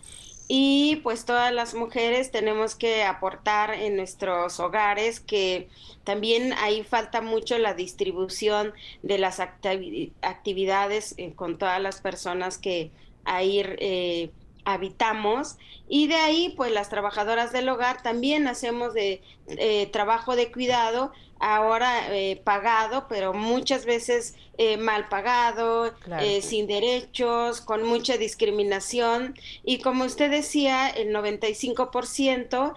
[0.46, 5.68] y pues todas las mujeres tenemos que aportar en nuestros hogares que
[6.04, 12.90] también ahí falta mucho la distribución de las actividades eh, con todas las personas que
[13.24, 14.30] ahí eh,
[14.64, 15.56] habitamos
[15.88, 21.12] y de ahí pues las trabajadoras del hogar también hacemos de eh, trabajo de cuidado
[21.40, 25.92] ahora eh, pagado, pero muchas veces eh, mal pagado,
[26.40, 29.34] sin derechos, con mucha discriminación.
[29.62, 32.74] Y como usted decía, el 95%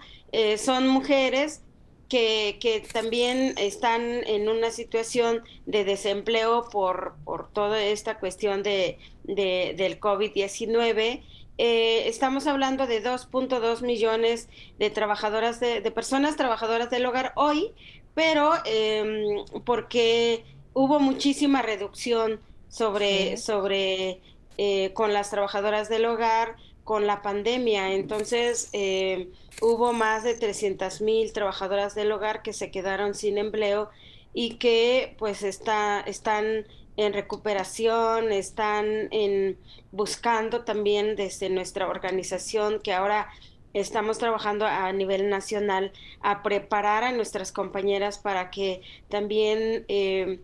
[0.58, 1.62] son mujeres
[2.08, 8.98] que, que, también están en una situación de desempleo por, por toda esta cuestión de,
[9.24, 11.22] de del COVID-19.
[11.58, 14.48] Estamos hablando de 2.2 millones
[14.78, 17.72] de trabajadoras, de, de, personas trabajadoras del hogar hoy,
[18.14, 24.20] pero eh, porque hubo muchísima reducción sobre, sobre
[24.56, 27.92] eh, con las trabajadoras del hogar con la pandemia.
[27.94, 29.28] Entonces, eh,
[29.60, 33.88] hubo más de 300 mil trabajadoras del hogar que se quedaron sin empleo
[34.34, 36.66] y que pues está, están
[36.98, 39.56] en recuperación, están en
[39.92, 43.28] buscando también desde nuestra organización que ahora
[43.72, 45.92] estamos trabajando a nivel nacional
[46.22, 50.40] a preparar a nuestras compañeras para que también eh,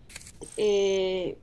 [0.57, 1.39] eh,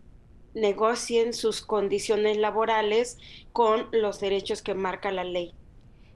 [0.53, 3.17] negocien sus condiciones laborales
[3.51, 5.53] con los derechos que marca la ley.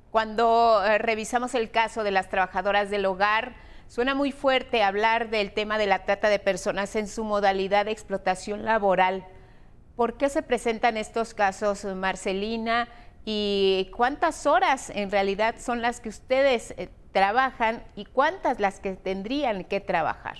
[0.09, 3.57] Cuando eh, revisamos el caso de las trabajadoras del hogar,
[3.95, 7.91] suena muy fuerte hablar del tema de la trata de personas en su modalidad de
[7.91, 9.25] explotación laboral.
[9.95, 12.89] ¿Por qué se presentan estos casos, Marcelina?
[13.27, 18.91] y cuántas horas en realidad son las que ustedes eh, trabajan y cuántas las que
[18.91, 20.37] tendrían que trabajar.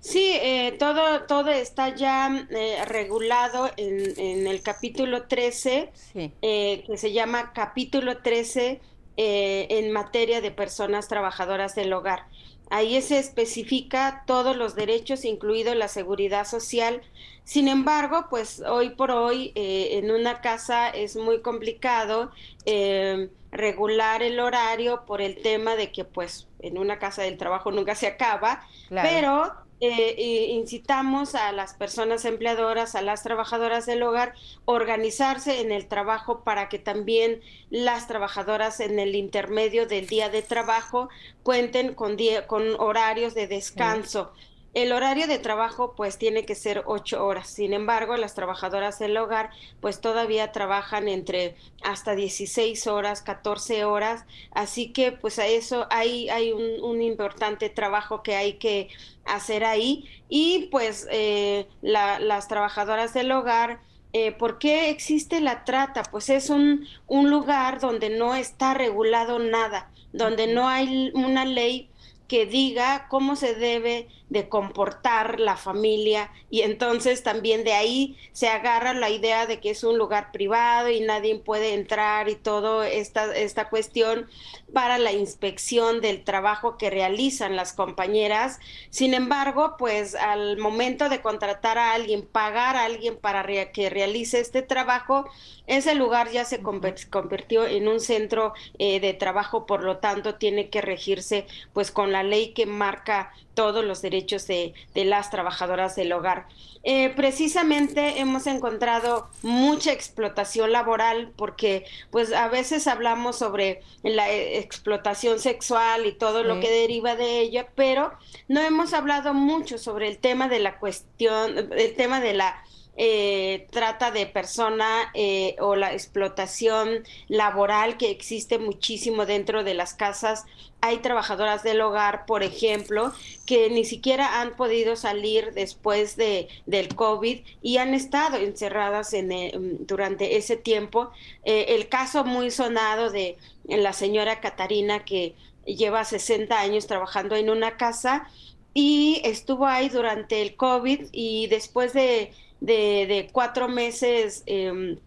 [0.00, 7.52] Sí, eh, todo, todo está ya eh, regulado en, el capítulo 13, que se llama
[7.54, 8.82] capítulo 13
[9.20, 12.26] eh, en materia de personas trabajadoras del hogar.
[12.70, 17.02] Ahí se especifica todos los derechos, incluido la seguridad social.
[17.42, 22.30] Sin embargo, pues hoy por hoy eh, en una casa es muy complicado
[22.64, 27.72] eh, regular el horario por el tema de que pues en una casa del trabajo
[27.72, 34.34] nunca se acaba, pero eh, incitamos a las personas empleadoras, a las trabajadoras del hogar,
[34.64, 37.40] organizarse en el trabajo para que también
[37.70, 41.08] las trabajadoras en el intermedio del día de trabajo
[41.42, 44.32] cuenten con, con horarios de descanso.
[44.74, 47.48] El horario de trabajo pues tiene que ser ocho horas.
[47.48, 49.50] Sin embargo, las trabajadoras del hogar
[49.80, 54.24] pues todavía trabajan entre hasta 16 horas, 14 horas.
[54.52, 58.88] Así que pues a eso hay, hay un, importante trabajo que hay que
[59.24, 60.04] hacer ahí.
[60.28, 63.80] Y pues eh, las trabajadoras del hogar
[64.14, 66.02] eh, ¿Por qué existe la trata?
[66.02, 71.90] Pues es un, un, lugar donde no está regulado nada, donde no hay una ley
[72.26, 78.48] que diga cómo se debe de comportar la familia y entonces también de ahí se
[78.48, 82.82] agarra la idea de que es un lugar privado y nadie puede entrar y todo
[82.82, 84.28] esta, esta cuestión
[84.72, 88.58] para la inspección del trabajo que realizan las compañeras.
[88.90, 93.38] Sin embargo, pues al momento de contratar a alguien, pagar a alguien para
[93.72, 95.26] que realice este trabajo,
[95.66, 100.68] ese lugar ya se convirtió en un centro eh, de trabajo, por lo tanto tiene
[100.68, 106.12] que regirse pues con la ley que marca todos los derechos de, las trabajadoras del
[106.12, 106.46] hogar.
[106.84, 114.58] Eh, precisamente hemos encontrado mucha explotación laboral porque pues a veces hablamos sobre la eh,
[114.58, 118.12] explotación sexual y todo lo que deriva de ella, pero
[118.48, 122.62] no hemos hablado mucho sobre el tema de la cuestión, el tema de la
[123.00, 129.94] eh, trata de persona eh, o la explotación laboral que existe muchísimo dentro de las
[129.94, 130.46] casas.
[130.80, 133.12] Hay trabajadoras del hogar, por ejemplo,
[133.46, 139.30] que ni siquiera han podido salir después de, del COVID y han estado encerradas en,
[139.30, 141.12] eh, durante ese tiempo.
[141.44, 147.76] el caso muy sonado de la señora Catarina que lleva 60 años trabajando en una
[147.76, 148.28] casa
[148.74, 154.98] y estuvo ahí durante el COVID y después de de, cuatro meses em,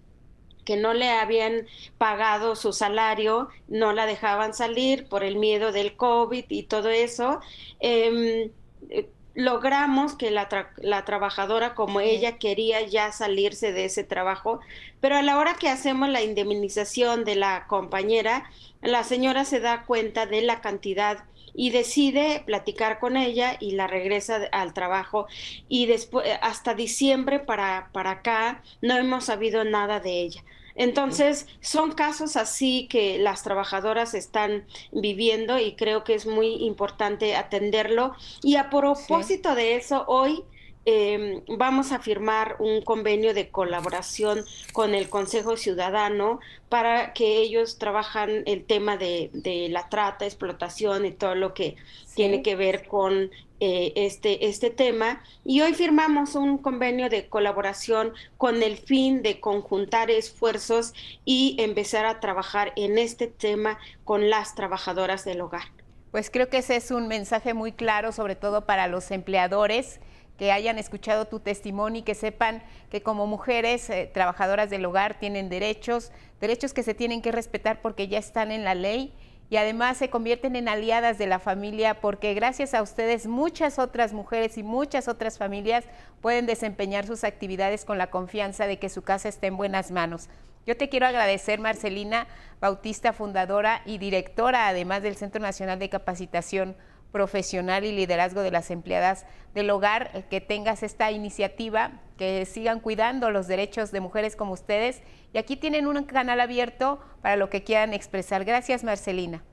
[0.66, 1.68] que no le habían
[1.98, 7.40] pagado su salario, no la dejaban salir por el miedo del COVID y todo eso.
[7.80, 8.52] Em,
[8.90, 14.60] eh, logramos que la, la, trabajadora como ella quería ya salirse de ese trabajo,
[15.00, 18.50] pero a la hora que hacemos la indemnización de la compañera,
[18.82, 21.24] la señora se da cuenta de la cantidad
[21.54, 25.28] y decide platicar con ella y la regresa al trabajo
[25.70, 30.44] y después hasta diciembre para, para acá no hemos sabido nada de ella.
[30.76, 37.36] Entonces, son casos así que las trabajadoras están viviendo y creo que es muy importante
[37.36, 38.16] atenderlo.
[38.42, 40.44] Y a propósito de eso, hoy
[40.86, 44.44] eh, vamos a firmar un convenio de colaboración
[44.74, 46.40] con el Consejo Ciudadano
[46.70, 49.30] para que ellos trabajan el tema de,
[49.70, 51.76] la trata, explotación y todo lo que
[52.16, 53.30] tiene que ver con
[53.60, 55.22] eh, este, este tema.
[55.46, 60.94] Y hoy firmamos un convenio de colaboración con el fin de conjuntar esfuerzos
[61.26, 65.66] y empezar a trabajar en este tema con las trabajadoras del hogar.
[66.10, 70.00] Pues creo que ese es un mensaje muy claro, sobre todo para los empleadores
[70.38, 75.20] que hayan escuchado tu testimonio y que sepan que como mujeres eh, trabajadoras del hogar
[75.20, 79.14] tienen derechos, derechos que se tienen que respetar porque ya están en la ley
[79.52, 84.14] y además se convierten en aliadas de la familia porque gracias a ustedes muchas otras
[84.14, 85.84] mujeres y muchas otras familias
[86.22, 90.30] pueden desempeñar sus actividades con la confianza de que su casa está en buenas manos.
[90.66, 92.28] Yo te quiero agradecer, Marcelina
[92.62, 96.78] Bautista, fundadora y directora, además del Centro Nacional de Capacitación
[97.12, 102.80] profesional y liderazgo de las empleadas del hogar, eh, que tengas esta iniciativa, que sigan
[102.80, 105.02] cuidando los derechos de mujeres como ustedes.
[105.34, 108.46] Y aquí tienen un canal abierto para lo que quieran expresar.
[108.46, 109.44] Gracias, Marcelina.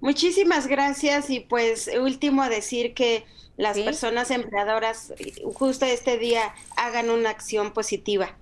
[0.00, 3.24] Muchísimas gracias y pues último decir que
[3.56, 5.12] las personas empleadoras
[5.54, 8.36] justo este día hagan una acción positiva.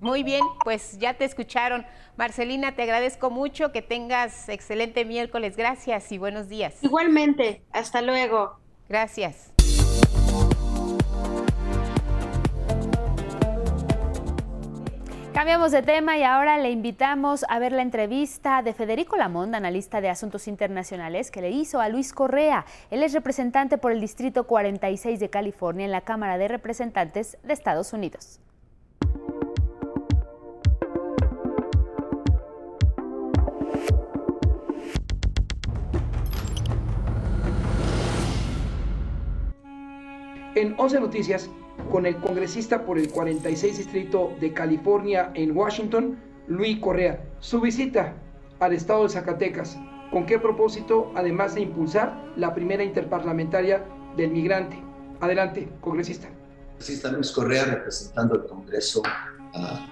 [0.00, 1.86] Muy bien, pues ya te escucharon.
[2.16, 5.56] Marcelina, te agradezco mucho, que tengas excelente miércoles.
[5.56, 6.82] Gracias y buenos días.
[6.82, 8.58] Igualmente, hasta luego.
[8.88, 9.52] Gracias.
[15.32, 20.00] Cambiamos de tema y ahora le invitamos a ver la entrevista de Federico Lamond, analista
[20.00, 22.64] de asuntos internacionales, que le hizo a Luis Correa.
[22.90, 27.52] Él es representante por el Distrito 46 de California en la Cámara de Representantes de
[27.52, 28.40] Estados Unidos.
[40.56, 41.50] En 11 Noticias,
[41.90, 46.18] con el congresista por el 46 Distrito de California en Washington,
[46.48, 47.22] Luis Correa.
[47.40, 48.14] Su visita
[48.58, 49.76] al estado de Zacatecas.
[50.10, 51.12] ¿Con qué propósito?
[51.14, 53.84] Además de impulsar la primera interparlamentaria
[54.16, 54.82] del migrante.
[55.20, 56.30] Adelante, congresista.
[56.70, 59.02] Congresista Luis Correa, representando el Congreso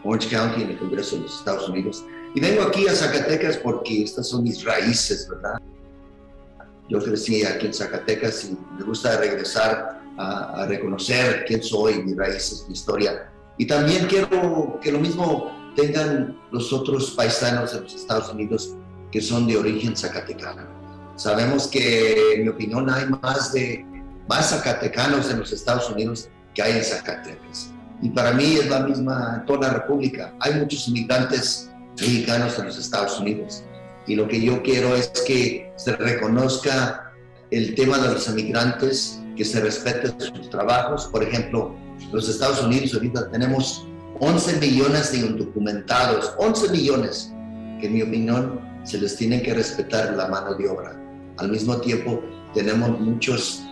[0.03, 2.07] Orange County en el Congreso de los Estados Unidos.
[2.35, 5.61] Y vengo aquí a Zacatecas porque estas son mis raíces, ¿verdad?
[6.89, 12.17] Yo crecí aquí en Zacatecas y me gusta regresar a, a reconocer quién soy, mis
[12.17, 13.31] raíces, mi historia.
[13.59, 18.77] Y también quiero que lo mismo tengan los otros paisanos de los Estados Unidos
[19.11, 20.63] que son de origen zacatecano.
[21.17, 23.87] Sabemos que, en mi opinión, hay más de
[24.29, 27.71] más zacatecanos en los Estados Unidos que hay en Zacatecas.
[28.03, 30.35] Y para mí es la misma en toda la República.
[30.41, 31.71] Hay muchos inmigrantes
[32.01, 33.65] mexicanos en los Estados Unidos.
[34.07, 37.13] Y lo que yo quiero es que se reconozca
[37.51, 41.07] el tema de los inmigrantes, que se respeten sus trabajos.
[41.07, 41.75] Por ejemplo,
[42.13, 43.87] los Estados Unidos ahorita tenemos
[44.21, 47.33] 11 millones de indocumentados, 11 millones,
[47.81, 50.97] que en mi opinión se les tiene que respetar la mano de obra.
[51.39, 52.23] Al mismo tiempo,
[52.55, 53.63] tenemos muchos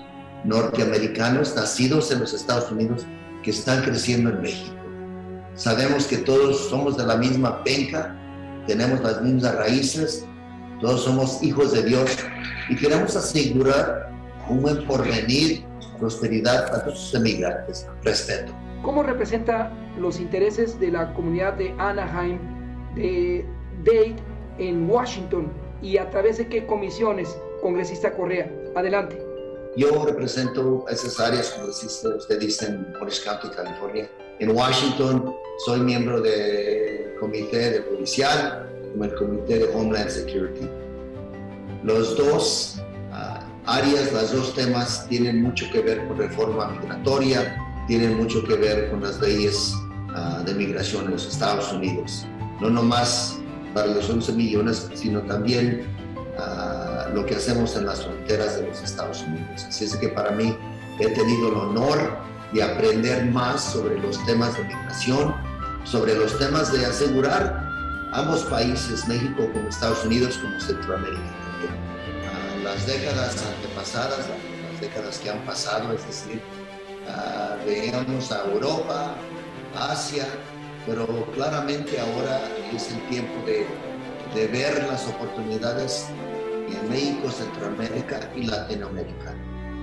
[0.44, 3.06] norteamericanos nacidos en los Estados Unidos
[3.42, 4.74] que están creciendo en México.
[5.54, 8.16] Sabemos que todos somos de la misma penca,
[8.66, 10.24] tenemos las mismas raíces,
[10.80, 12.10] todos somos hijos de Dios
[12.68, 14.11] y queremos asegurar
[14.48, 15.64] un buen porvenir,
[15.98, 17.86] prosperidad para todos los emigrantes.
[18.02, 18.52] Respeto.
[18.82, 22.38] ¿Cómo representa los intereses de la comunidad de Anaheim,
[22.94, 23.46] de
[23.84, 24.16] Dade,
[24.58, 28.50] en Washington y a través de qué comisiones, congresista Correa?
[28.74, 29.22] Adelante.
[29.76, 34.10] Yo represento esas áreas, como usted dice, en Orange County, California.
[34.38, 40.68] En Washington soy miembro del comité de policial, como el comité de Homeland Security.
[41.84, 42.81] Los dos
[43.66, 47.56] áreas, los dos temas tienen mucho que ver con reforma migratoria,
[47.86, 49.74] tienen mucho que ver con las leyes
[50.14, 52.26] uh, de migración en los Estados Unidos.
[52.60, 53.38] No nomás
[53.74, 55.86] para los 11 millones, sino también
[56.36, 59.64] uh, lo que hacemos en las fronteras de los Estados Unidos.
[59.68, 60.56] Así es que para mí
[60.98, 62.18] he tenido el honor
[62.52, 65.34] de aprender más sobre los temas de migración,
[65.84, 67.68] sobre los temas de asegurar
[68.12, 71.41] ambos países, México como Estados Unidos, como Centroamérica
[72.72, 76.40] las décadas antepasadas, las décadas que han pasado, es decir,
[77.06, 79.14] uh, a Europa,
[79.74, 80.26] Asia,
[80.86, 82.40] pero claramente ahora
[82.74, 83.66] es el tiempo de,
[84.34, 86.06] de ver las oportunidades
[86.68, 89.34] en México, Centroamérica y Latinoamérica.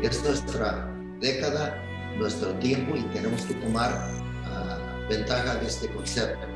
[0.02, 0.90] Es nuestra
[1.20, 1.76] década,
[2.18, 6.48] nuestro tiempo y tenemos que tomar uh, ventaja de este concepto.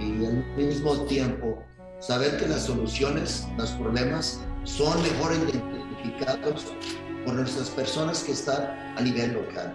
[0.00, 1.62] Y al mismo tiempo,
[2.00, 6.66] saber que las soluciones, los problemas son mejor identificados
[7.24, 8.64] por nuestras personas que están
[8.96, 9.74] a nivel local.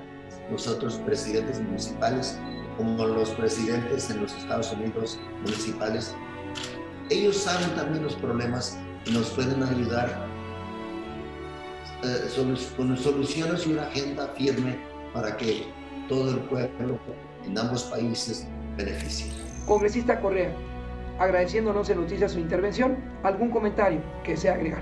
[0.50, 2.38] Nosotros, presidentes municipales,
[2.78, 6.16] como los presidentes en los Estados Unidos municipales,
[7.10, 10.28] ellos saben también los problemas y nos pueden ayudar
[12.04, 12.30] eh,
[12.78, 14.80] con soluciones y una agenda firme
[15.14, 15.66] para que
[16.08, 17.00] todo el pueblo
[17.46, 19.32] en ambos países beneficie.
[19.66, 20.56] Congresista Correa,
[21.22, 24.82] agradeciéndonos en noticias su intervención, ¿algún comentario que sea agregar?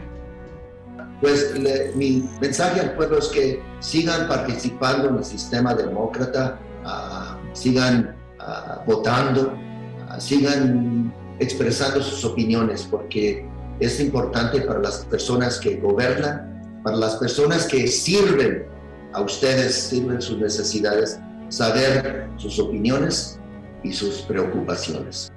[1.21, 7.55] Pues le, mi mensaje al pueblo es que sigan participando en el sistema demócrata, uh,
[7.55, 13.45] sigan uh, votando, uh, sigan expresando sus opiniones, porque
[13.81, 18.65] es importante para las personas que gobiernan, para las personas que sirven
[19.11, 23.39] a ustedes, sirven sus necesidades, saber sus opiniones
[23.83, 25.29] y sus preocupaciones.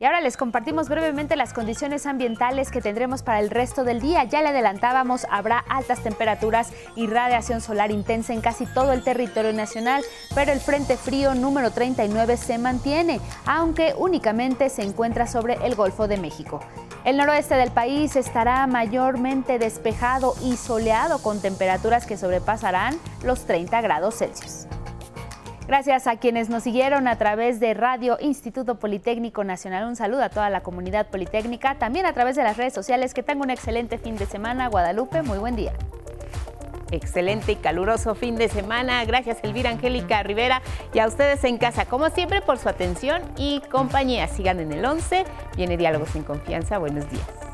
[0.00, 4.24] Y ahora les compartimos brevemente las condiciones ambientales que tendremos para el resto del día.
[4.24, 9.52] Ya le adelantábamos, habrá altas temperaturas y radiación solar intensa en casi todo el territorio
[9.52, 10.02] nacional,
[10.34, 16.08] pero el Frente Frío número 39 se mantiene, aunque únicamente se encuentra sobre el Golfo
[16.08, 16.60] de México.
[17.04, 23.78] El noroeste del país estará mayormente despejado y soleado con temperaturas que sobrepasarán los 30
[23.82, 24.66] grados Celsius.
[25.70, 29.86] Gracias a quienes nos siguieron a través de Radio Instituto Politécnico Nacional.
[29.86, 33.14] Un saludo a toda la comunidad politécnica, también a través de las redes sociales.
[33.14, 34.66] Que tengan un excelente fin de semana.
[34.66, 35.72] Guadalupe, muy buen día.
[36.90, 39.04] Excelente y caluroso fin de semana.
[39.04, 40.60] Gracias Elvira Angélica Rivera
[40.92, 44.26] y a ustedes en casa, como siempre, por su atención y compañía.
[44.26, 45.24] Sigan en el 11.
[45.56, 46.78] Viene Diálogos en Confianza.
[46.78, 47.49] Buenos días.